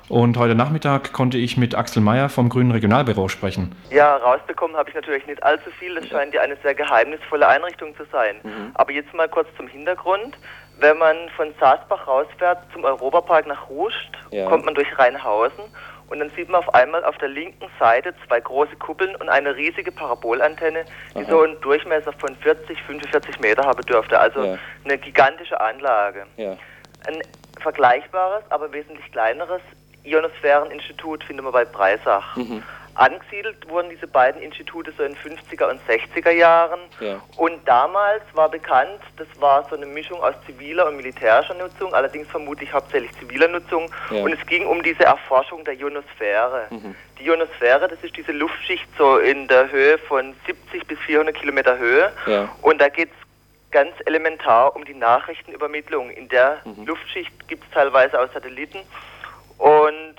Und 0.08 0.38
heute 0.38 0.54
Nachmittag 0.54 1.12
konnte 1.12 1.36
ich 1.36 1.56
mit 1.56 1.74
Axel 1.74 2.00
Mayer 2.00 2.28
vom 2.28 2.48
Grünen 2.48 2.70
Regionalbüro 2.70 3.28
sprechen. 3.28 3.74
Ja, 3.90 4.16
rausbekommen 4.16 4.76
habe 4.76 4.88
ich 4.88 4.94
natürlich 4.94 5.26
nicht 5.26 5.42
allzu 5.42 5.70
viel. 5.78 5.94
Das 5.96 6.06
scheint 6.06 6.32
ja 6.32 6.40
eine 6.40 6.56
sehr 6.62 6.74
geheimnisvolle 6.74 7.46
Einrichtung 7.46 7.94
zu 7.96 8.04
sein. 8.10 8.36
Mhm. 8.42 8.70
Aber 8.74 8.92
jetzt 8.92 9.12
mal 9.12 9.28
kurz 9.28 9.48
zum 9.56 9.66
Hintergrund. 9.66 10.38
Wenn 10.78 10.96
man 10.96 11.16
von 11.36 11.52
Saasbach 11.58 12.06
rausfährt 12.06 12.58
zum 12.72 12.84
Europapark 12.84 13.48
nach 13.48 13.68
Rust, 13.68 13.96
ja. 14.30 14.48
kommt 14.48 14.64
man 14.64 14.76
durch 14.76 14.86
Rheinhausen 14.96 15.64
und 16.10 16.20
dann 16.20 16.30
sieht 16.30 16.48
man 16.48 16.60
auf 16.60 16.74
einmal 16.74 17.04
auf 17.04 17.16
der 17.18 17.28
linken 17.28 17.66
Seite 17.78 18.14
zwei 18.26 18.40
große 18.40 18.76
Kuppeln 18.76 19.14
und 19.16 19.28
eine 19.28 19.54
riesige 19.54 19.92
Parabolantenne, 19.92 20.84
die 21.14 21.24
Aha. 21.24 21.30
so 21.30 21.42
einen 21.42 21.60
Durchmesser 21.60 22.12
von 22.14 22.34
40, 22.36 22.82
45 22.82 23.40
Meter 23.40 23.64
haben 23.64 23.82
dürfte. 23.82 24.18
Also 24.18 24.42
ja. 24.42 24.58
eine 24.84 24.98
gigantische 24.98 25.60
Anlage. 25.60 26.26
Ja. 26.36 26.56
Ein 27.06 27.22
vergleichbares, 27.60 28.42
aber 28.50 28.72
wesentlich 28.72 29.10
kleineres 29.12 29.60
Ionosphäreninstitut 30.04 31.24
findet 31.24 31.44
man 31.44 31.52
bei 31.52 31.64
Breisach. 31.64 32.36
Mhm. 32.36 32.62
Angesiedelt 32.98 33.68
wurden 33.68 33.90
diese 33.90 34.08
beiden 34.08 34.42
Institute 34.42 34.92
so 34.96 35.04
in 35.04 35.14
50er 35.14 35.70
und 35.70 35.80
60er 35.88 36.30
Jahren. 36.30 36.80
Ja. 36.98 37.20
Und 37.36 37.66
damals 37.66 38.22
war 38.34 38.50
bekannt, 38.50 39.00
das 39.16 39.28
war 39.38 39.64
so 39.68 39.76
eine 39.76 39.86
Mischung 39.86 40.20
aus 40.20 40.34
ziviler 40.46 40.86
und 40.86 40.96
militärischer 40.96 41.54
Nutzung, 41.54 41.94
allerdings 41.94 42.28
vermutlich 42.28 42.72
hauptsächlich 42.72 43.12
ziviler 43.12 43.46
Nutzung. 43.46 43.88
Ja. 44.10 44.22
Und 44.22 44.32
es 44.32 44.44
ging 44.46 44.66
um 44.66 44.82
diese 44.82 45.04
Erforschung 45.04 45.64
der 45.64 45.74
Ionosphäre. 45.74 46.66
Mhm. 46.70 46.96
Die 47.20 47.26
Ionosphäre, 47.26 47.86
das 47.86 48.02
ist 48.02 48.16
diese 48.16 48.32
Luftschicht 48.32 48.88
so 48.98 49.18
in 49.18 49.46
der 49.46 49.70
Höhe 49.70 49.98
von 49.98 50.34
70 50.46 50.86
bis 50.86 50.98
400 51.00 51.36
Kilometer 51.36 51.78
Höhe. 51.78 52.12
Ja. 52.26 52.48
Und 52.62 52.80
da 52.80 52.88
geht 52.88 53.10
es 53.10 53.70
ganz 53.70 53.92
elementar 54.06 54.74
um 54.74 54.84
die 54.84 54.94
Nachrichtenübermittlung. 54.94 56.10
In 56.10 56.28
der 56.28 56.58
mhm. 56.64 56.84
Luftschicht 56.84 57.48
gibt 57.48 57.62
es 57.64 57.70
teilweise 57.70 58.20
auch 58.20 58.32
Satelliten. 58.32 58.78
Und 59.58 60.16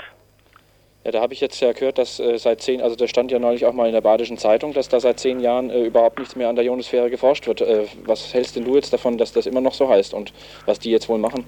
ja, 1.05 1.11
da 1.11 1.21
habe 1.21 1.33
ich 1.33 1.39
jetzt 1.39 1.59
ja 1.61 1.71
gehört, 1.71 1.97
dass 1.97 2.19
äh, 2.19 2.37
seit 2.37 2.61
zehn, 2.61 2.81
also 2.81 2.95
das 2.95 3.09
stand 3.09 3.31
ja 3.31 3.39
neulich 3.39 3.65
auch 3.65 3.73
mal 3.73 3.87
in 3.87 3.93
der 3.93 4.01
Badischen 4.01 4.37
Zeitung, 4.37 4.73
dass 4.73 4.89
da 4.89 4.99
seit 4.99 5.19
zehn 5.19 5.39
Jahren 5.39 5.69
äh, 5.69 5.85
überhaupt 5.85 6.19
nichts 6.19 6.35
mehr 6.35 6.49
an 6.49 6.55
der 6.55 6.65
Ionosphäre 6.65 7.09
geforscht 7.09 7.47
wird. 7.47 7.61
Äh, 7.61 7.85
was 8.03 8.33
hältst 8.33 8.57
denn 8.57 8.65
du 8.65 8.75
jetzt 8.75 8.91
davon, 8.91 9.17
dass 9.17 9.31
das 9.31 9.45
immer 9.45 9.61
noch 9.61 9.73
so 9.73 9.87
heißt 9.87 10.13
und 10.13 10.33
was 10.65 10.79
die 10.79 10.91
jetzt 10.91 11.07
wohl 11.07 11.17
machen? 11.17 11.45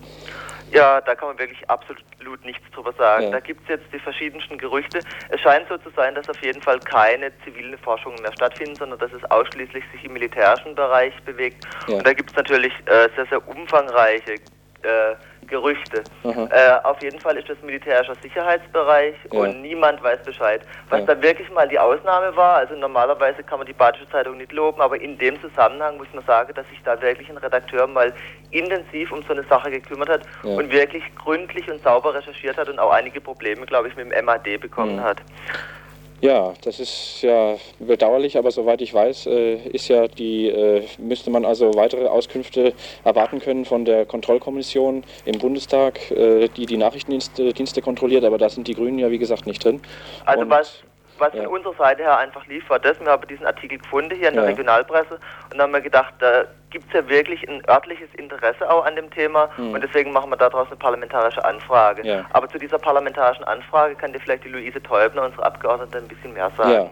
Ja, 0.72 1.02
da 1.02 1.16
kann 1.16 1.28
man 1.28 1.40
wirklich 1.40 1.70
absolut 1.70 2.46
nichts 2.46 2.64
drüber 2.74 2.94
sagen. 2.94 3.26
Ja. 3.26 3.32
Da 3.32 3.40
gibt 3.42 3.62
es 3.64 3.68
jetzt 3.68 3.86
die 3.94 4.00
verschiedensten 4.00 4.58
Gerüchte. 4.58 5.00
Es 5.30 5.42
scheint 5.42 5.68
so 5.68 5.78
zu 5.78 5.90
sein, 5.98 6.16
dass 6.16 6.30
auf 6.30 6.42
jeden 6.42 6.62
Fall 6.62 6.80
keine 6.80 7.32
zivilen 7.44 7.78
Forschungen 7.80 8.22
mehr 8.22 8.32
stattfinden, 8.32 8.76
sondern 8.76 9.00
dass 9.00 9.12
es 9.12 9.24
ausschließlich 9.32 9.84
sich 9.92 10.06
im 10.06 10.14
militärischen 10.14 10.74
Bereich 10.76 11.14
bewegt. 11.26 11.66
Ja. 11.88 11.98
Und 11.98 12.08
da 12.08 12.14
gibt 12.14 12.30
es 12.30 12.38
natürlich 12.38 12.72
äh, 12.86 13.10
sehr, 13.18 13.26
sehr 13.30 13.46
umfangreiche 13.50 14.36
äh, 14.84 15.15
Gerüchte. 15.48 16.04
Äh, 16.24 16.80
auf 16.84 17.02
jeden 17.02 17.20
Fall 17.20 17.36
ist 17.36 17.50
das 17.50 17.62
militärischer 17.62 18.15
Sicherheitsbereich 18.22 19.15
ja. 19.32 19.39
und 19.39 19.62
niemand 19.62 20.02
weiß 20.02 20.24
Bescheid. 20.24 20.62
Was 20.89 21.02
ja. 21.02 21.08
da 21.08 21.22
wirklich 21.22 21.50
mal 21.52 21.67
die 21.67 21.78
Ausnahme 21.78 22.36
war, 22.36 22.58
also 22.58 22.76
normalerweise 22.76 23.44
kann 23.44 23.60
man 23.60 23.67
die 23.67 23.74
Badische 23.74 24.10
Zeitung 24.10 24.38
nicht 24.38 24.52
loben, 24.52 24.82
aber 24.82 25.02
in 25.02 25.17
dem 25.17 25.39
Zusammenhang 25.41 25.98
muss 25.98 26.08
man 26.13 26.24
sagen, 26.26 26.54
dass 26.54 26.67
sich 26.70 26.82
da 26.84 27.02
wirklich 27.02 27.30
ein 27.30 27.38
Redakteur 27.38 27.86
mal 27.88 28.13
intensiv 28.52 29.12
um 29.12 29.24
so 29.24 29.34
eine 29.34 29.44
Sache 29.44 29.72
gekümmert 29.72 30.10
hat 30.10 30.22
ja. 30.44 30.52
und 30.56 30.72
wirklich 30.72 31.04
gründlich 31.15 31.70
und 31.70 31.84
sauber 31.84 32.13
recherchiert 32.13 32.58
hat 32.58 32.70
und 32.70 32.80
auch 32.80 32.91
einige 32.91 33.20
Probleme, 33.20 33.65
glaube 33.65 33.89
ich, 33.89 33.96
mit 33.96 34.12
dem 34.12 34.26
MAD 34.26 34.60
bekommen 34.60 34.98
mhm. 34.98 35.04
hat. 35.04 35.17
Ja, 36.21 36.53
das 36.63 36.79
ist 36.79 37.23
ja 37.23 37.57
bedauerlich, 37.79 38.38
aber 38.38 38.51
soweit 38.51 38.81
ich 38.81 38.93
weiß, 38.93 39.25
äh, 39.25 39.55
ist 39.69 39.88
ja 39.88 40.07
die, 40.07 40.49
äh, 40.49 40.84
müsste 40.99 41.31
man 41.31 41.45
also 41.45 41.73
weitere 41.73 42.05
Auskünfte 42.05 42.73
erwarten 43.03 43.39
können 43.39 43.65
von 43.65 43.86
der 43.86 44.05
Kontrollkommission 44.05 45.03
im 45.25 45.39
Bundestag, 45.39 46.12
äh, 46.12 46.47
die 46.49 46.67
die 46.67 46.77
Nachrichtendienste 46.77 47.81
kontrolliert, 47.81 48.23
aber 48.23 48.38
da 48.38 48.49
sind 48.49 48.67
die 48.67 48.75
Grünen 48.75 48.99
ja 48.99 49.10
wie 49.10 49.17
gesagt 49.17 49.47
nicht 49.47 49.65
drin. 49.65 49.81
Also 50.25 50.43
Und 50.43 50.51
was 50.51 50.84
was 51.21 51.34
ja. 51.34 51.43
von 51.43 51.53
unserer 51.53 51.75
Seite 51.75 52.03
her 52.03 52.17
einfach 52.17 52.45
lief, 52.47 52.69
war 52.69 52.79
das. 52.79 52.99
Wir 52.99 53.07
haben 53.07 53.25
diesen 53.27 53.45
Artikel 53.45 53.77
gefunden 53.77 54.15
hier 54.15 54.29
in 54.29 54.36
der 54.36 54.43
ja. 54.43 54.49
Regionalpresse 54.49 55.13
und 55.13 55.53
dann 55.53 55.62
haben 55.62 55.73
wir 55.73 55.81
gedacht, 55.81 56.13
da 56.19 56.45
gibt 56.69 56.88
es 56.88 56.93
ja 56.93 57.07
wirklich 57.07 57.47
ein 57.47 57.62
örtliches 57.69 58.10
Interesse 58.15 58.69
auch 58.69 58.86
an 58.86 58.95
dem 58.95 59.10
Thema 59.12 59.49
mhm. 59.57 59.73
und 59.73 59.84
deswegen 59.84 60.12
machen 60.12 60.29
wir 60.29 60.38
daraus 60.38 60.67
eine 60.67 60.77
parlamentarische 60.77 61.43
Anfrage. 61.45 62.05
Ja. 62.05 62.25
Aber 62.34 62.49
zu 62.49 62.57
dieser 62.57 62.79
parlamentarischen 62.79 63.45
Anfrage 63.45 63.95
kann 63.95 64.12
dir 64.12 64.19
vielleicht 64.19 64.43
die 64.43 64.49
Luise 64.49 64.81
Teubner, 64.81 65.23
unsere 65.23 65.45
Abgeordnete, 65.45 65.97
ein 65.97 66.07
bisschen 66.07 66.34
mehr 66.34 66.51
sagen. 66.57 66.71
Ja. 66.71 66.89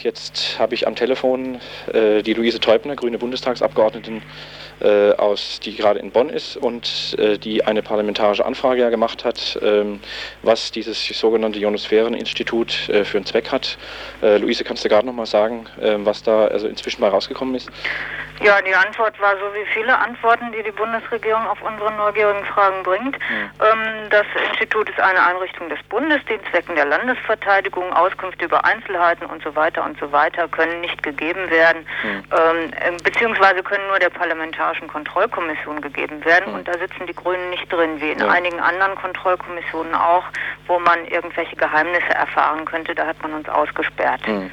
Jetzt 0.00 0.58
habe 0.58 0.74
ich 0.74 0.86
am 0.86 0.94
Telefon 0.94 1.58
äh, 1.92 2.22
die 2.22 2.34
Luise 2.34 2.60
Teubner, 2.60 2.96
grüne 2.96 3.18
Bundestagsabgeordnetin 3.18 4.22
äh, 4.80 5.12
aus, 5.12 5.60
die 5.60 5.76
gerade 5.76 6.00
in 6.00 6.10
Bonn 6.10 6.30
ist 6.30 6.56
und 6.56 7.16
äh, 7.18 7.38
die 7.38 7.64
eine 7.64 7.82
parlamentarische 7.82 8.44
Anfrage 8.44 8.80
ja 8.80 8.90
gemacht 8.90 9.24
hat, 9.24 9.58
ähm, 9.62 10.00
was 10.42 10.70
dieses 10.70 11.06
sogenannte 11.08 11.58
Ionosphäreninstitut 11.58 12.88
äh, 12.88 13.04
für 13.04 13.18
einen 13.18 13.26
Zweck 13.26 13.50
hat. 13.50 13.78
Äh, 14.22 14.38
Luise, 14.38 14.64
kannst 14.64 14.84
du 14.84 14.88
gerade 14.88 15.06
noch 15.06 15.14
mal 15.14 15.26
sagen, 15.26 15.66
ähm, 15.80 16.06
was 16.06 16.22
da 16.22 16.46
also 16.46 16.68
inzwischen 16.68 17.00
mal 17.00 17.10
rausgekommen 17.10 17.54
ist? 17.54 17.70
Ja, 18.42 18.58
die 18.62 18.74
Antwort 18.74 19.20
war 19.20 19.36
so 19.36 19.52
wie 19.54 19.66
viele 19.74 19.96
Antworten, 19.98 20.50
die 20.52 20.62
die 20.62 20.70
Bundesregierung 20.70 21.46
auf 21.46 21.60
unsere 21.60 21.92
neugierigen 21.92 22.44
Fragen 22.46 22.82
bringt. 22.82 23.18
Mhm. 23.18 23.50
Ähm, 23.60 24.08
das 24.08 24.24
Institut 24.48 24.88
ist 24.88 24.98
eine 24.98 25.22
Einrichtung 25.26 25.68
des 25.68 25.82
Bundes, 25.90 26.20
die 26.24 26.40
Zwecken 26.50 26.74
der 26.74 26.86
Landesverteidigung, 26.86 27.92
Auskünfte 27.92 28.46
über 28.46 28.64
Einzelheiten 28.64 29.26
und 29.26 29.42
so 29.42 29.54
weiter 29.54 29.84
und 29.84 29.98
so 30.00 30.10
weiter 30.10 30.48
können 30.48 30.80
nicht 30.80 31.02
gegeben 31.02 31.50
werden, 31.50 31.86
mhm. 32.02 32.24
ähm, 32.32 32.96
beziehungsweise 33.04 33.62
können 33.62 33.86
nur 33.88 33.98
der 33.98 34.08
Parlamentarischen 34.70 34.88
Kontrollkommission 34.88 35.80
gegeben 35.80 36.24
werden. 36.24 36.50
Mhm. 36.50 36.58
Und 36.58 36.68
da 36.68 36.72
sitzen 36.72 37.06
die 37.06 37.14
Grünen 37.14 37.50
nicht 37.50 37.70
drin, 37.72 38.00
wie 38.00 38.12
in 38.12 38.18
ja. 38.18 38.28
einigen 38.28 38.60
anderen 38.60 38.94
Kontrollkommissionen 38.94 39.94
auch, 39.94 40.24
wo 40.66 40.78
man 40.78 41.04
irgendwelche 41.06 41.56
Geheimnisse 41.56 42.10
erfahren 42.14 42.64
könnte. 42.64 42.94
Da 42.94 43.06
hat 43.06 43.20
man 43.22 43.34
uns 43.34 43.48
ausgesperrt. 43.48 44.26
Hm. 44.26 44.50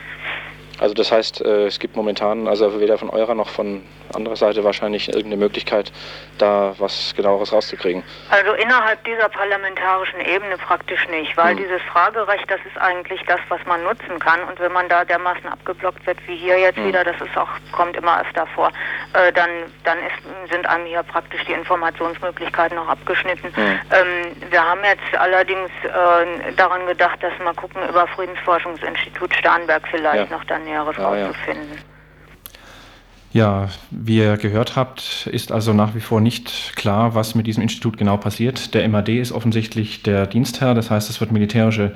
Also 0.80 0.94
das 0.94 1.12
heißt, 1.12 1.42
äh, 1.42 1.66
es 1.66 1.80
gibt 1.80 1.96
momentan, 1.96 2.48
also 2.48 2.80
weder 2.80 2.98
von 2.98 3.10
eurer 3.10 3.34
noch 3.34 3.50
von 3.50 3.84
anderer 4.14 4.36
Seite 4.36 4.64
wahrscheinlich 4.64 5.08
irgendeine 5.08 5.38
Möglichkeit, 5.38 5.92
da 6.38 6.76
was 6.78 7.14
genaueres 7.16 7.52
rauszukriegen. 7.52 8.04
Also 8.30 8.54
innerhalb 8.54 9.04
dieser 9.04 9.30
parlamentarischen 9.30 10.22
Ebene 10.22 10.58
praktisch 10.58 11.08
nicht, 11.10 11.36
weil 11.36 11.56
hm. 11.56 11.58
dieses 11.58 11.82
Fragerecht, 11.92 12.50
das 12.50 12.60
ist 12.66 12.78
eigentlich 12.80 13.22
das, 13.28 13.40
was 13.50 13.60
man 13.66 13.84
nutzen 13.84 14.20
kann. 14.20 14.44
Und 14.44 14.60
wenn 14.60 14.72
man 14.72 14.88
da 14.88 15.04
dermaßen 15.04 15.48
abgeblockt 15.48 16.06
wird 16.06 16.20
wie 16.28 16.36
hier 16.36 16.60
jetzt 16.60 16.78
hm. 16.78 16.88
wieder, 16.88 17.04
das 17.04 17.20
ist 17.22 17.36
auch, 17.38 17.50
kommt 17.72 17.96
immer 17.98 18.22
öfter 18.22 18.46
vor, 18.48 18.72
äh, 19.14 19.32
dann, 19.34 19.50
dann 19.84 19.98
ist, 20.00 20.52
sind 20.52 20.68
einem 20.68 20.86
hier 20.86 21.04
praktisch 21.04 21.44
die 21.46 21.54
Informationsmöglichkeiten 21.54 22.78
noch 22.78 22.88
abgeschnitten. 22.88 23.54
Hm. 23.56 23.80
Ähm, 23.92 24.52
wir 24.52 24.64
haben 24.64 24.82
jetzt 24.84 25.18
allerdings 25.18 25.70
äh, 25.84 26.54
daran 26.56 26.86
gedacht, 26.86 27.22
dass 27.24 27.34
wir 27.40 27.54
gucken 27.54 27.82
über 27.90 28.08
Friedensforschungsinstitut 28.08 29.34
Starnberg 29.34 29.84
vielleicht 29.90 30.30
ja. 30.30 30.38
noch 30.38 30.44
dann 30.46 30.67
Näheres 30.68 30.98
ja, 30.98 31.08
rauszufinden. 31.08 31.78
Ja. 33.34 33.70
wie 33.92 34.18
ihr 34.18 34.38
gehört 34.38 34.76
habt, 34.76 35.28
ist 35.32 35.52
also 35.52 35.74
nach 35.74 35.96
wie 35.96 36.00
vor 36.00 36.22
nicht 36.22 36.76
klar, 36.76 37.16
was 37.16 37.36
mit 37.36 37.48
diesem 37.48 37.64
Institut 37.64 37.98
genau 37.98 38.18
passiert. 38.18 38.74
Der 38.74 38.88
MAD 38.88 39.10
ist 39.10 39.32
offensichtlich 39.32 40.04
der 40.04 40.28
Dienstherr, 40.28 40.74
das 40.74 40.90
heißt, 40.90 41.10
es 41.10 41.20
wird 41.20 41.32
militärische 41.32 41.96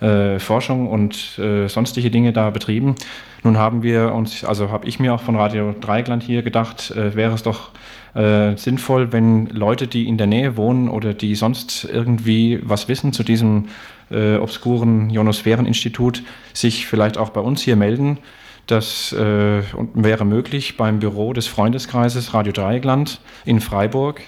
äh, 0.00 0.38
Forschung 0.38 0.88
und 0.88 1.38
äh, 1.38 1.68
sonstige 1.68 2.10
Dinge 2.10 2.32
da 2.32 2.50
betrieben. 2.50 2.94
Nun 3.42 3.58
haben 3.58 3.82
wir 3.82 4.14
uns, 4.14 4.44
also 4.44 4.70
habe 4.70 4.86
ich 4.86 4.98
mir 4.98 5.14
auch 5.14 5.20
von 5.20 5.36
Radio 5.36 5.74
Dreigland 5.78 6.22
hier 6.22 6.42
gedacht, 6.42 6.90
äh, 6.90 7.14
wäre 7.14 7.34
es 7.34 7.42
doch 7.42 7.70
äh, 8.14 8.56
sinnvoll, 8.56 9.12
wenn 9.12 9.46
Leute, 9.46 9.86
die 9.86 10.08
in 10.08 10.18
der 10.18 10.26
Nähe 10.26 10.56
wohnen 10.56 10.88
oder 10.88 11.14
die 11.14 11.34
sonst 11.34 11.84
irgendwie 11.84 12.60
was 12.62 12.88
wissen 12.88 13.12
zu 13.12 13.22
diesem 13.22 13.68
äh, 14.10 14.36
obskuren 14.36 15.10
Ionosphäreninstitut, 15.10 16.22
sich 16.52 16.86
vielleicht 16.86 17.16
auch 17.16 17.30
bei 17.30 17.40
uns 17.40 17.62
hier 17.62 17.76
melden. 17.76 18.18
Das 18.66 19.12
äh, 19.12 19.62
wäre 19.94 20.24
möglich 20.24 20.76
beim 20.76 20.98
Büro 20.98 21.32
des 21.32 21.46
Freundeskreises 21.46 22.34
Radio 22.34 22.52
Dreieckland 22.52 23.20
in 23.44 23.60
Freiburg. 23.60 24.20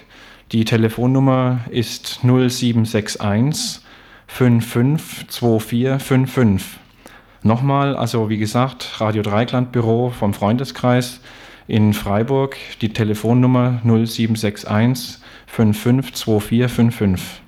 Die 0.51 0.65
Telefonnummer 0.65 1.61
ist 1.69 2.19
0761 2.23 3.82
552455. 4.33 6.79
Nochmal, 7.43 7.95
also 7.95 8.29
wie 8.29 8.37
gesagt, 8.37 8.99
Radio 8.99 9.21
Dreieckland 9.21 9.71
Büro 9.71 10.09
vom 10.09 10.33
Freundeskreis 10.33 11.19
in 11.67 11.93
Freiburg, 11.93 12.57
die 12.81 12.93
Telefonnummer 12.93 13.79
0761 13.83 15.19
552455. 15.45 17.43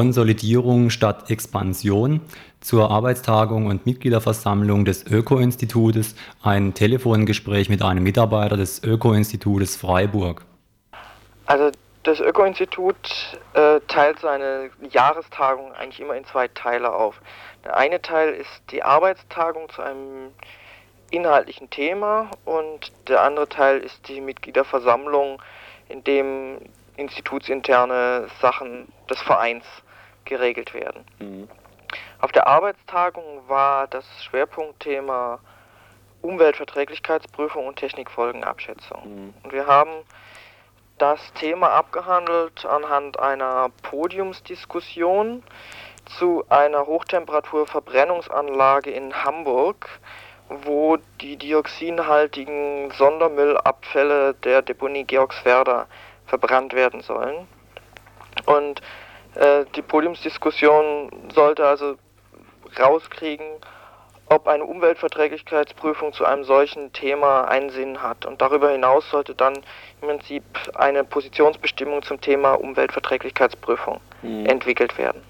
Konsolidierung 0.00 0.88
statt 0.88 1.30
Expansion 1.30 2.22
zur 2.62 2.90
Arbeitstagung 2.90 3.66
und 3.66 3.84
Mitgliederversammlung 3.84 4.86
des 4.86 5.04
Öko-Institutes 5.04 6.14
ein 6.42 6.72
Telefongespräch 6.72 7.68
mit 7.68 7.82
einem 7.82 8.02
Mitarbeiter 8.02 8.56
des 8.56 8.82
Öko-Institutes 8.82 9.76
Freiburg. 9.76 10.46
Also 11.44 11.70
das 12.04 12.18
Öko-Institut 12.18 12.96
äh, 13.52 13.78
teilt 13.88 14.20
seine 14.20 14.70
Jahrestagung 14.90 15.70
eigentlich 15.74 16.00
immer 16.00 16.16
in 16.16 16.24
zwei 16.24 16.48
Teile 16.48 16.94
auf. 16.94 17.20
Der 17.66 17.76
eine 17.76 18.00
Teil 18.00 18.32
ist 18.32 18.62
die 18.70 18.82
Arbeitstagung 18.82 19.68
zu 19.68 19.82
einem 19.82 20.30
inhaltlichen 21.10 21.68
Thema 21.68 22.30
und 22.46 22.90
der 23.06 23.22
andere 23.22 23.50
Teil 23.50 23.80
ist 23.80 24.08
die 24.08 24.22
Mitgliederversammlung, 24.22 25.42
in 25.90 26.02
dem 26.04 26.56
institutsinterne 26.96 28.28
Sachen 28.40 28.88
des 29.10 29.20
Vereins 29.20 29.66
geregelt 30.30 30.72
werden. 30.72 31.04
Mhm. 31.18 31.48
Auf 32.20 32.32
der 32.32 32.46
Arbeitstagung 32.46 33.42
war 33.48 33.86
das 33.88 34.06
Schwerpunktthema 34.24 35.40
Umweltverträglichkeitsprüfung 36.22 37.66
und 37.66 37.76
Technikfolgenabschätzung. 37.76 39.02
Mhm. 39.04 39.34
Und 39.42 39.52
wir 39.52 39.66
haben 39.66 39.90
das 40.98 41.32
Thema 41.34 41.70
abgehandelt 41.70 42.64
anhand 42.64 43.18
einer 43.18 43.70
Podiumsdiskussion 43.82 45.42
zu 46.18 46.44
einer 46.48 46.86
Hochtemperaturverbrennungsanlage 46.86 48.90
in 48.90 49.24
Hamburg, 49.24 49.88
wo 50.48 50.98
die 51.20 51.36
dioxinhaltigen 51.36 52.90
Sondermüllabfälle 52.90 54.34
der 54.34 54.62
Deponie 54.62 55.04
Georgswerda 55.04 55.86
verbrannt 56.26 56.74
werden 56.74 57.00
sollen. 57.00 57.46
Und 58.46 58.82
äh, 59.34 59.64
die 59.76 59.82
Podiumsdiskussion 59.82 61.10
sollte 61.34 61.66
also 61.66 61.96
rauskriegen, 62.78 63.46
ob 64.26 64.46
eine 64.46 64.64
Umweltverträglichkeitsprüfung 64.64 66.12
zu 66.12 66.24
einem 66.24 66.44
solchen 66.44 66.92
Thema 66.92 67.46
einen 67.46 67.70
Sinn 67.70 68.00
hat. 68.00 68.26
Und 68.26 68.40
darüber 68.40 68.70
hinaus 68.70 69.10
sollte 69.10 69.34
dann 69.34 69.56
im 70.00 70.08
Prinzip 70.08 70.44
eine 70.74 71.02
Positionsbestimmung 71.02 72.02
zum 72.02 72.20
Thema 72.20 72.54
Umweltverträglichkeitsprüfung 72.54 74.00
mhm. 74.22 74.46
entwickelt 74.46 74.96
werden. 74.98 75.22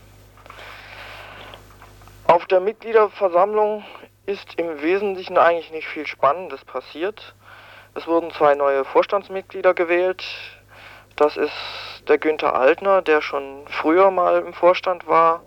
Auf 2.27 2.45
der 2.47 2.61
Mitgliederversammlung 2.61 3.85
ist 4.27 4.55
im 4.57 4.83
Wesentlichen 4.83 5.39
eigentlich 5.39 5.73
nicht 5.73 5.89
viel 5.89 6.07
Spannendes 6.07 6.65
passiert. 6.65 7.35
Es 7.95 8.07
wurden 8.07 8.31
zwei 8.31 8.55
neue 8.55 8.85
Vorstandsmitglieder 8.85 9.75
gewählt. 9.75 10.23
Das 11.17 11.37
ist 11.37 11.51
der 12.09 12.19
Günther 12.19 12.55
Altner, 12.55 13.03
der 13.03 13.23
schon 13.23 13.67
früher 13.69 14.11
mal 14.11 14.41
im 14.41 14.53
Vorstand 14.53 15.07
war 15.07 15.43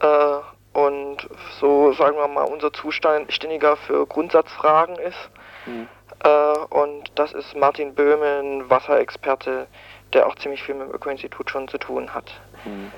äh, 0.00 0.78
und 0.78 1.28
so, 1.60 1.92
sagen 1.92 2.16
wir 2.16 2.28
mal, 2.28 2.44
unser 2.44 2.72
Zuständiger 2.72 3.76
für 3.76 4.06
Grundsatzfragen 4.06 4.96
ist. 4.96 5.30
Mhm. 5.66 5.88
Äh, 6.24 6.58
und 6.70 7.10
das 7.14 7.32
ist 7.32 7.56
Martin 7.56 7.94
Böhme, 7.94 8.40
ein 8.42 8.70
Wasserexperte, 8.70 9.66
der 10.12 10.26
auch 10.26 10.36
ziemlich 10.36 10.62
viel 10.62 10.74
mit 10.74 10.88
dem 10.88 10.94
Öko-Institut 10.94 11.50
schon 11.50 11.68
zu 11.68 11.78
tun 11.78 12.14
hat. 12.14 12.30
Mhm. 12.64 12.92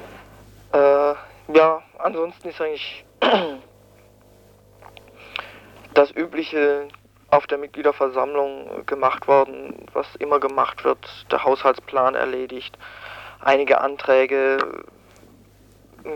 Äh, 0.73 1.15
ja, 1.57 1.83
ansonsten 1.99 2.49
ist 2.49 2.61
eigentlich 2.61 3.05
das 5.95 6.11
übliche 6.13 6.89
auf 7.31 7.47
der 7.47 7.59
Mitgliederversammlung 7.59 8.85
gemacht 8.87 9.29
worden, 9.29 9.87
was 9.93 10.07
immer 10.17 10.41
gemacht 10.41 10.85
wird, 10.85 10.99
der 11.31 11.45
Haushaltsplan 11.45 12.15
erledigt, 12.15 12.77
einige 13.41 13.81
Anträge 13.81 14.59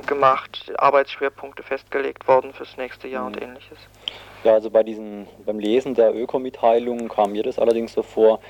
gemacht, 0.07 0.73
Arbeitsschwerpunkte 0.79 1.62
festgelegt 1.62 2.27
worden 2.27 2.53
fürs 2.53 2.77
nächste 2.77 3.09
Jahr 3.09 3.29
mhm. 3.29 3.35
und 3.35 3.43
ähnliches. 3.43 3.79
Ja, 4.43 4.53
also 4.55 4.71
bei 4.71 4.83
diesen, 4.83 5.27
beim 5.45 5.59
Lesen 5.59 5.95
der 5.95 6.15
Ökomitteilungen 6.15 7.09
kam 7.09 7.33
mir 7.33 7.43
das 7.43 7.59
allerdings 7.59 7.93
so 7.93 8.03
vor, 8.03 8.41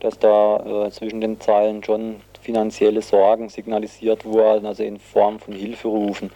dass 0.00 0.18
da 0.18 0.86
äh, 0.86 0.90
zwischen 0.90 1.20
den 1.20 1.40
Zeilen 1.40 1.82
schon 1.84 2.20
finanzielle 2.40 3.02
Sorgen 3.02 3.48
signalisiert 3.48 4.24
wurden, 4.24 4.66
also 4.66 4.82
in 4.82 4.98
Form 4.98 5.38
von 5.38 5.54
Hilferufen. 5.54 6.30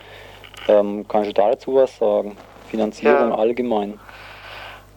Ähm, 0.69 1.07
kannst 1.09 1.29
du 1.31 1.35
dazu 1.35 1.75
was 1.75 1.97
sagen? 1.97 2.37
Finanzierung 2.71 3.31
ja. 3.31 3.35
allgemein? 3.35 3.99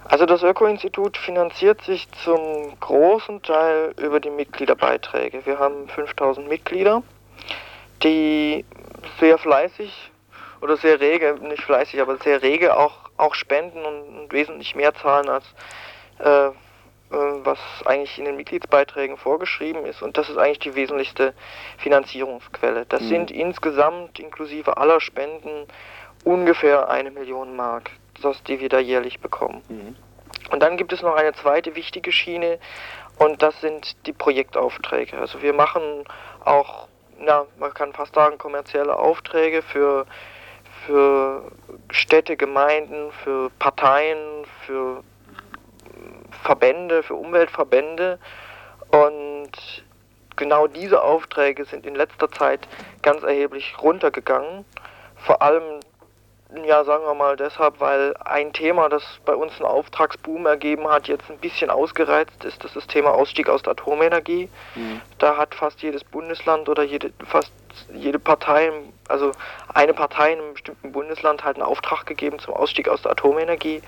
Also 0.05 0.25
das 0.25 0.43
Öko-Institut 0.43 1.17
finanziert 1.17 1.81
sich 1.83 2.07
zum 2.23 2.77
großen 2.79 3.41
Teil 3.43 3.93
über 3.97 4.19
die 4.19 4.29
Mitgliederbeiträge. 4.29 5.45
Wir 5.45 5.59
haben 5.59 5.87
5000 5.87 6.47
Mitglieder, 6.47 7.03
die 8.03 8.65
sehr 9.19 9.37
fleißig 9.37 10.11
oder 10.61 10.77
sehr 10.77 10.99
rege, 10.99 11.35
nicht 11.41 11.63
fleißig, 11.63 12.01
aber 12.01 12.17
sehr 12.17 12.41
rege 12.41 12.77
auch, 12.77 13.09
auch 13.17 13.35
spenden 13.35 13.85
und, 13.85 14.19
und 14.19 14.33
wesentlich 14.33 14.75
mehr 14.75 14.93
zahlen 14.93 15.29
als 15.29 15.45
äh, 16.19 16.47
äh, 16.47 16.53
was 17.43 17.59
eigentlich 17.85 18.17
in 18.17 18.25
den 18.25 18.37
Mitgliedsbeiträgen 18.37 19.17
vorgeschrieben 19.17 19.85
ist. 19.85 20.01
Und 20.01 20.17
das 20.17 20.29
ist 20.29 20.37
eigentlich 20.37 20.59
die 20.59 20.75
wesentlichste 20.75 21.33
Finanzierungsquelle. 21.77 22.85
Das 22.87 23.01
mhm. 23.01 23.07
sind 23.07 23.31
insgesamt 23.31 24.19
inklusive 24.19 24.77
aller 24.77 25.01
Spenden 25.01 25.67
ungefähr 26.23 26.89
eine 26.89 27.11
Million 27.11 27.55
Mark 27.55 27.91
das, 28.21 28.41
die 28.43 28.59
wir 28.59 28.69
da 28.69 28.79
jährlich 28.79 29.19
bekommen. 29.19 29.61
Mhm. 29.69 29.95
Und 30.51 30.61
dann 30.61 30.77
gibt 30.77 30.93
es 30.93 31.01
noch 31.01 31.15
eine 31.15 31.33
zweite 31.33 31.75
wichtige 31.75 32.11
Schiene 32.11 32.59
und 33.17 33.41
das 33.41 33.59
sind 33.61 33.95
die 34.07 34.13
Projektaufträge. 34.13 35.17
Also 35.17 35.41
wir 35.41 35.53
machen 35.53 36.03
auch, 36.43 36.87
na, 37.19 37.45
man 37.59 37.73
kann 37.73 37.93
fast 37.93 38.15
sagen, 38.15 38.37
kommerzielle 38.37 38.97
Aufträge 38.97 39.61
für, 39.61 40.05
für 40.85 41.51
Städte, 41.91 42.35
Gemeinden, 42.35 43.11
für 43.23 43.49
Parteien, 43.59 44.45
für 44.65 45.03
Verbände, 46.43 47.03
für 47.03 47.15
Umweltverbände. 47.15 48.19
Und 48.89 49.51
genau 50.35 50.67
diese 50.67 51.01
Aufträge 51.01 51.65
sind 51.65 51.85
in 51.85 51.95
letzter 51.95 52.31
Zeit 52.31 52.67
ganz 53.01 53.23
erheblich 53.23 53.75
runtergegangen. 53.81 54.65
Vor 55.15 55.41
allem 55.41 55.79
ja, 56.65 56.83
sagen 56.83 57.05
wir 57.05 57.13
mal 57.13 57.37
deshalb, 57.37 57.79
weil 57.79 58.13
ein 58.25 58.51
Thema, 58.51 58.89
das 58.89 59.03
bei 59.25 59.33
uns 59.33 59.53
einen 59.55 59.65
Auftragsboom 59.65 60.45
ergeben 60.45 60.87
hat, 60.89 61.07
jetzt 61.07 61.29
ein 61.29 61.37
bisschen 61.37 61.69
ausgereizt 61.69 62.43
ist, 62.43 62.63
das 62.63 62.71
ist 62.71 62.75
das 62.75 62.87
Thema 62.87 63.11
Ausstieg 63.11 63.47
aus 63.47 63.63
der 63.63 63.71
Atomenergie. 63.71 64.49
Mhm. 64.75 65.01
Da 65.17 65.37
hat 65.37 65.55
fast 65.55 65.81
jedes 65.81 66.03
Bundesland 66.03 66.67
oder 66.67 66.83
jede, 66.83 67.13
fast 67.25 67.53
jede 67.93 68.19
Partei, 68.19 68.71
also 69.07 69.31
eine 69.73 69.93
Partei 69.93 70.33
in 70.33 70.39
einem 70.39 70.53
bestimmten 70.53 70.91
Bundesland 70.91 71.43
hat 71.43 71.55
einen 71.55 71.63
Auftrag 71.63 72.05
gegeben 72.05 72.39
zum 72.39 72.53
Ausstieg 72.53 72.89
aus 72.89 73.01
der 73.01 73.11
Atomenergie. 73.11 73.81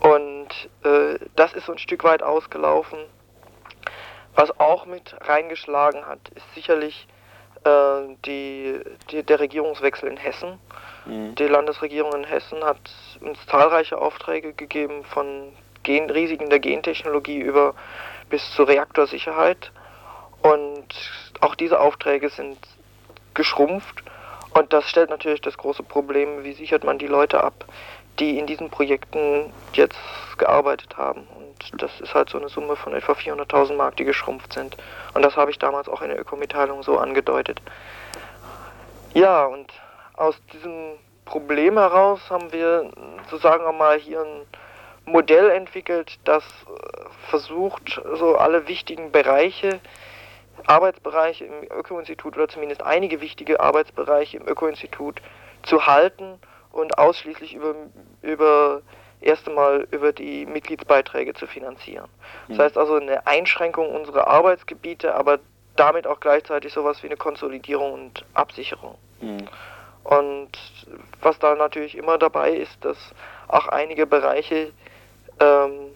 Und 0.00 0.48
äh, 0.84 1.18
das 1.36 1.54
ist 1.54 1.66
so 1.66 1.72
ein 1.72 1.78
Stück 1.78 2.04
weit 2.04 2.22
ausgelaufen. 2.22 2.98
Was 4.34 4.58
auch 4.60 4.86
mit 4.86 5.16
reingeschlagen 5.22 6.06
hat, 6.06 6.20
ist 6.34 6.54
sicherlich 6.54 7.08
äh, 7.64 8.14
die, 8.24 8.80
die, 9.10 9.22
der 9.22 9.40
Regierungswechsel 9.40 10.08
in 10.08 10.16
Hessen. 10.16 10.58
Mhm. 11.08 11.34
Die 11.34 11.44
Landesregierung 11.44 12.12
in 12.14 12.24
Hessen 12.24 12.62
hat 12.62 12.78
uns 13.20 13.38
zahlreiche 13.46 13.98
Aufträge 13.98 14.52
gegeben 14.52 15.04
von 15.04 15.52
Gen 15.82 16.10
Risiken 16.10 16.50
der 16.50 16.60
Gentechnologie 16.60 17.38
über 17.38 17.74
bis 18.28 18.52
zur 18.52 18.68
Reaktorsicherheit. 18.68 19.72
Und 20.42 20.86
auch 21.40 21.54
diese 21.54 21.80
Aufträge 21.80 22.28
sind 22.28 22.58
geschrumpft. 23.34 24.02
Und 24.54 24.72
das 24.72 24.88
stellt 24.88 25.10
natürlich 25.10 25.40
das 25.40 25.56
große 25.56 25.82
Problem, 25.82 26.44
wie 26.44 26.52
sichert 26.52 26.84
man 26.84 26.98
die 26.98 27.06
Leute 27.06 27.42
ab, 27.42 27.64
die 28.18 28.38
in 28.38 28.46
diesen 28.46 28.70
Projekten 28.70 29.52
jetzt 29.72 29.98
gearbeitet 30.36 30.96
haben. 30.96 31.26
Und 31.36 31.82
das 31.82 32.00
ist 32.00 32.14
halt 32.14 32.30
so 32.30 32.38
eine 32.38 32.48
Summe 32.48 32.76
von 32.76 32.94
etwa 32.94 33.12
400.000 33.12 33.74
Mark, 33.74 33.96
die 33.96 34.04
geschrumpft 34.04 34.52
sind. 34.52 34.76
Und 35.14 35.22
das 35.22 35.36
habe 35.36 35.50
ich 35.50 35.58
damals 35.58 35.88
auch 35.88 36.02
in 36.02 36.08
der 36.08 36.20
Ökomitteilung 36.20 36.82
so 36.82 36.98
angedeutet. 36.98 37.60
Ja, 39.14 39.46
und 39.46 39.72
aus 40.18 40.40
diesem 40.52 40.94
Problem 41.24 41.78
heraus 41.78 42.20
haben 42.30 42.52
wir, 42.52 42.90
so 43.30 43.36
sagen 43.36 43.64
wir 43.64 43.72
mal, 43.72 43.98
hier 43.98 44.20
ein 44.20 44.46
Modell 45.04 45.50
entwickelt, 45.50 46.18
das 46.24 46.44
versucht, 47.28 48.00
so 48.14 48.36
alle 48.36 48.68
wichtigen 48.68 49.12
Bereiche, 49.12 49.80
Arbeitsbereiche 50.66 51.44
im 51.44 51.64
Öko-Institut 51.70 52.36
oder 52.36 52.48
zumindest 52.48 52.82
einige 52.82 53.20
wichtige 53.20 53.60
Arbeitsbereiche 53.60 54.38
im 54.38 54.48
Öko-Institut 54.48 55.20
zu 55.62 55.86
halten 55.86 56.38
und 56.72 56.98
ausschließlich 56.98 57.54
über, 57.54 57.74
über 58.22 58.82
erst 59.20 59.48
einmal 59.48 59.86
über 59.90 60.12
die 60.12 60.46
Mitgliedsbeiträge 60.46 61.34
zu 61.34 61.46
finanzieren. 61.46 62.08
Das 62.48 62.58
mhm. 62.58 62.62
heißt 62.62 62.78
also 62.78 62.94
eine 62.96 63.26
Einschränkung 63.26 63.94
unserer 63.94 64.28
Arbeitsgebiete, 64.28 65.14
aber 65.14 65.38
damit 65.76 66.06
auch 66.06 66.20
gleichzeitig 66.20 66.72
sowas 66.72 67.02
wie 67.02 67.06
eine 67.06 67.16
Konsolidierung 67.16 67.92
und 67.92 68.24
Absicherung. 68.34 68.96
Mhm. 69.20 69.48
Und 70.08 70.48
was 71.20 71.38
da 71.38 71.54
natürlich 71.54 71.94
immer 71.94 72.16
dabei 72.16 72.52
ist, 72.52 72.82
dass 72.82 72.96
auch 73.46 73.68
einige 73.68 74.06
Bereiche 74.06 74.72
ähm, 75.38 75.92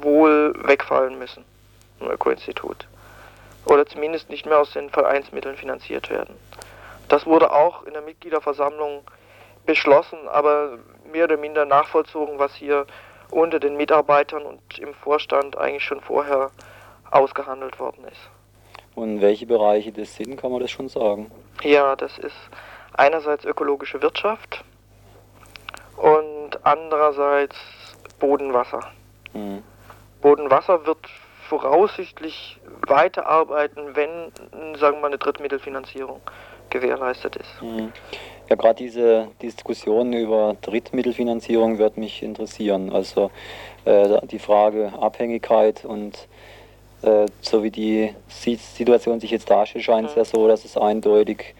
wohl 0.00 0.54
wegfallen 0.62 1.18
müssen 1.18 1.44
im 1.98 2.08
Öko-Institut. 2.08 2.86
Oder 3.64 3.84
zumindest 3.84 4.30
nicht 4.30 4.46
mehr 4.46 4.60
aus 4.60 4.70
den 4.74 4.90
Vereinsmitteln 4.90 5.56
finanziert 5.56 6.08
werden. 6.08 6.36
Das 7.08 7.26
wurde 7.26 7.50
auch 7.52 7.82
in 7.82 7.94
der 7.94 8.02
Mitgliederversammlung 8.02 9.02
beschlossen, 9.64 10.18
aber 10.28 10.78
mehr 11.10 11.24
oder 11.24 11.36
minder 11.36 11.64
nachvollzogen, 11.64 12.38
was 12.38 12.54
hier 12.54 12.86
unter 13.32 13.58
den 13.58 13.76
Mitarbeitern 13.76 14.42
und 14.42 14.78
im 14.78 14.94
Vorstand 14.94 15.58
eigentlich 15.58 15.82
schon 15.82 16.00
vorher 16.00 16.52
ausgehandelt 17.10 17.80
worden 17.80 18.04
ist. 18.04 18.30
Und 18.94 19.20
welche 19.20 19.46
Bereiche 19.46 19.90
das 19.90 20.14
sind, 20.14 20.36
kann 20.36 20.52
man 20.52 20.60
das 20.60 20.70
schon 20.70 20.88
sagen? 20.88 21.28
Ja, 21.64 21.96
das 21.96 22.16
ist 22.18 22.36
einerseits 22.96 23.44
ökologische 23.44 24.00
Wirtschaft 24.02 24.64
und 25.96 26.58
andererseits 26.64 27.56
Bodenwasser. 28.18 28.80
Mhm. 29.32 29.62
Bodenwasser 30.22 30.86
wird 30.86 30.98
voraussichtlich 31.48 32.58
weiterarbeiten, 32.86 33.94
wenn, 33.94 34.32
sagen 34.78 34.96
wir 34.96 35.02
mal, 35.02 35.06
eine 35.08 35.18
Drittmittelfinanzierung 35.18 36.20
gewährleistet 36.70 37.36
ist. 37.36 37.62
Mhm. 37.62 37.92
Ja, 38.48 38.56
gerade 38.56 38.76
diese 38.76 39.28
Diskussion 39.42 40.12
über 40.12 40.56
Drittmittelfinanzierung 40.62 41.78
wird 41.78 41.96
mich 41.96 42.22
interessieren. 42.22 42.92
Also 42.92 43.30
äh, 43.84 44.24
die 44.26 44.38
Frage 44.38 44.92
Abhängigkeit 45.00 45.84
und 45.84 46.28
äh, 47.02 47.26
so 47.40 47.62
wie 47.62 47.70
die 47.70 48.14
Situation 48.28 49.20
sich 49.20 49.30
jetzt 49.30 49.50
darstellt, 49.50 49.84
scheint 49.84 50.08
es 50.10 50.14
ja 50.14 50.24
so, 50.24 50.46
dass 50.48 50.64
es 50.64 50.76
eindeutig 50.76 51.54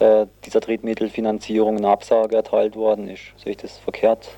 äh, 0.00 0.26
dieser 0.44 0.60
Drittmittelfinanzierung 0.60 1.76
eine 1.76 1.88
Absage 1.88 2.36
erteilt 2.36 2.76
worden 2.76 3.08
ist. 3.08 3.22
Sehe 3.36 3.52
ich 3.52 3.58
das 3.58 3.78
verkehrt? 3.78 4.28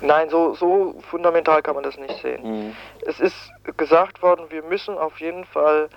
Nein, 0.00 0.28
so, 0.28 0.54
so 0.54 0.94
fundamental 1.10 1.62
kann 1.62 1.74
man 1.74 1.84
das 1.84 1.96
nicht 1.96 2.20
sehen. 2.20 2.42
Mhm. 2.42 2.76
Es 3.06 3.20
ist 3.20 3.36
gesagt 3.76 4.22
worden, 4.22 4.46
wir 4.50 4.62
müssen 4.62 4.98
auf 4.98 5.20
jeden 5.20 5.44
Fall 5.44 5.88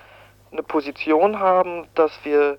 eine 0.50 0.62
Position 0.62 1.38
haben, 1.38 1.86
dass 1.94 2.12
wir 2.24 2.58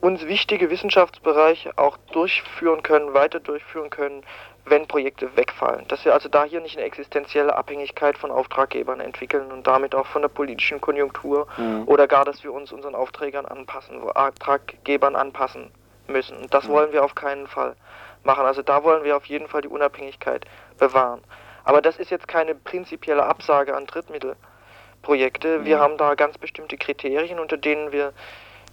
uns 0.00 0.26
wichtige 0.26 0.70
Wissenschaftsbereiche 0.70 1.76
auch 1.76 1.96
durchführen 2.12 2.82
können, 2.82 3.14
weiter 3.14 3.40
durchführen 3.40 3.90
können, 3.90 4.22
wenn 4.70 4.86
Projekte 4.86 5.36
wegfallen. 5.36 5.86
Dass 5.88 6.04
wir 6.04 6.14
also 6.14 6.28
da 6.28 6.44
hier 6.44 6.60
nicht 6.60 6.76
eine 6.76 6.86
existenzielle 6.86 7.54
Abhängigkeit 7.54 8.16
von 8.18 8.30
Auftraggebern 8.30 9.00
entwickeln 9.00 9.52
und 9.52 9.66
damit 9.66 9.94
auch 9.94 10.06
von 10.06 10.22
der 10.22 10.28
politischen 10.28 10.80
Konjunktur 10.80 11.46
mhm. 11.56 11.84
oder 11.86 12.06
gar, 12.06 12.24
dass 12.24 12.42
wir 12.44 12.52
uns 12.52 12.72
unseren 12.72 12.94
Aufträgern 12.94 13.46
anpassen, 13.46 14.00
Auftraggebern 14.02 15.16
anpassen 15.16 15.70
müssen. 16.06 16.36
Und 16.36 16.52
das 16.54 16.64
mhm. 16.64 16.72
wollen 16.72 16.92
wir 16.92 17.04
auf 17.04 17.14
keinen 17.14 17.46
Fall 17.46 17.76
machen. 18.24 18.44
Also 18.44 18.62
da 18.62 18.82
wollen 18.84 19.04
wir 19.04 19.16
auf 19.16 19.26
jeden 19.26 19.48
Fall 19.48 19.62
die 19.62 19.68
Unabhängigkeit 19.68 20.44
bewahren. 20.78 21.20
Aber 21.64 21.82
das 21.82 21.98
ist 21.98 22.10
jetzt 22.10 22.28
keine 22.28 22.54
prinzipielle 22.54 23.24
Absage 23.24 23.76
an 23.76 23.86
Drittmittelprojekte. 23.86 25.58
Mhm. 25.58 25.64
Wir 25.64 25.78
haben 25.78 25.96
da 25.98 26.14
ganz 26.14 26.38
bestimmte 26.38 26.76
Kriterien, 26.76 27.38
unter 27.38 27.56
denen 27.56 27.92
wir 27.92 28.12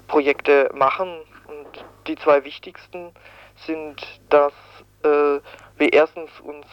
Projekte 0.07 0.69
machen. 0.73 1.09
Und 1.47 1.85
die 2.07 2.15
zwei 2.15 2.43
wichtigsten 2.43 3.11
sind, 3.65 4.01
dass 4.29 4.53
äh, 5.03 5.39
wir 5.77 5.93
erstens 5.93 6.29
uns, 6.41 6.65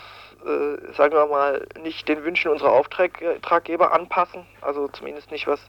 äh, 0.45 0.93
sagen 0.95 1.15
wir 1.15 1.27
mal, 1.27 1.67
nicht 1.83 2.09
den 2.09 2.25
Wünschen 2.25 2.51
unserer 2.51 2.73
Auftraggeber 2.73 3.93
anpassen, 3.93 4.47
also 4.61 4.89
zumindest 4.89 5.31
nicht 5.31 5.47
was, 5.47 5.61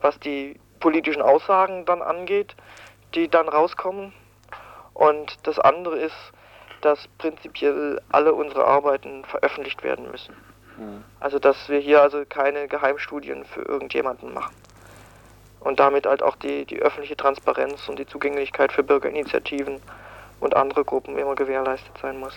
was 0.00 0.18
die 0.20 0.58
politischen 0.80 1.22
Aussagen 1.22 1.84
dann 1.84 2.02
angeht, 2.02 2.56
die 3.14 3.28
dann 3.28 3.48
rauskommen. 3.48 4.12
Und 4.94 5.46
das 5.46 5.58
andere 5.58 5.98
ist, 5.98 6.32
dass 6.80 7.08
prinzipiell 7.18 8.00
alle 8.10 8.32
unsere 8.32 8.64
Arbeiten 8.64 9.24
veröffentlicht 9.24 9.82
werden 9.82 10.10
müssen. 10.10 10.34
Also 11.20 11.38
dass 11.38 11.68
wir 11.68 11.78
hier 11.78 12.00
also 12.00 12.24
keine 12.26 12.66
Geheimstudien 12.68 13.44
für 13.44 13.62
irgendjemanden 13.62 14.32
machen. 14.32 14.54
Und 15.60 15.78
damit 15.78 16.06
halt 16.06 16.22
auch 16.22 16.36
die, 16.36 16.64
die 16.64 16.80
öffentliche 16.80 17.16
Transparenz 17.16 17.86
und 17.88 17.98
die 17.98 18.06
Zugänglichkeit 18.06 18.72
für 18.72 18.82
Bürgerinitiativen 18.82 19.80
und 20.40 20.56
andere 20.56 20.84
Gruppen 20.84 21.18
immer 21.18 21.34
gewährleistet 21.34 21.92
sein 22.00 22.18
muss. 22.18 22.34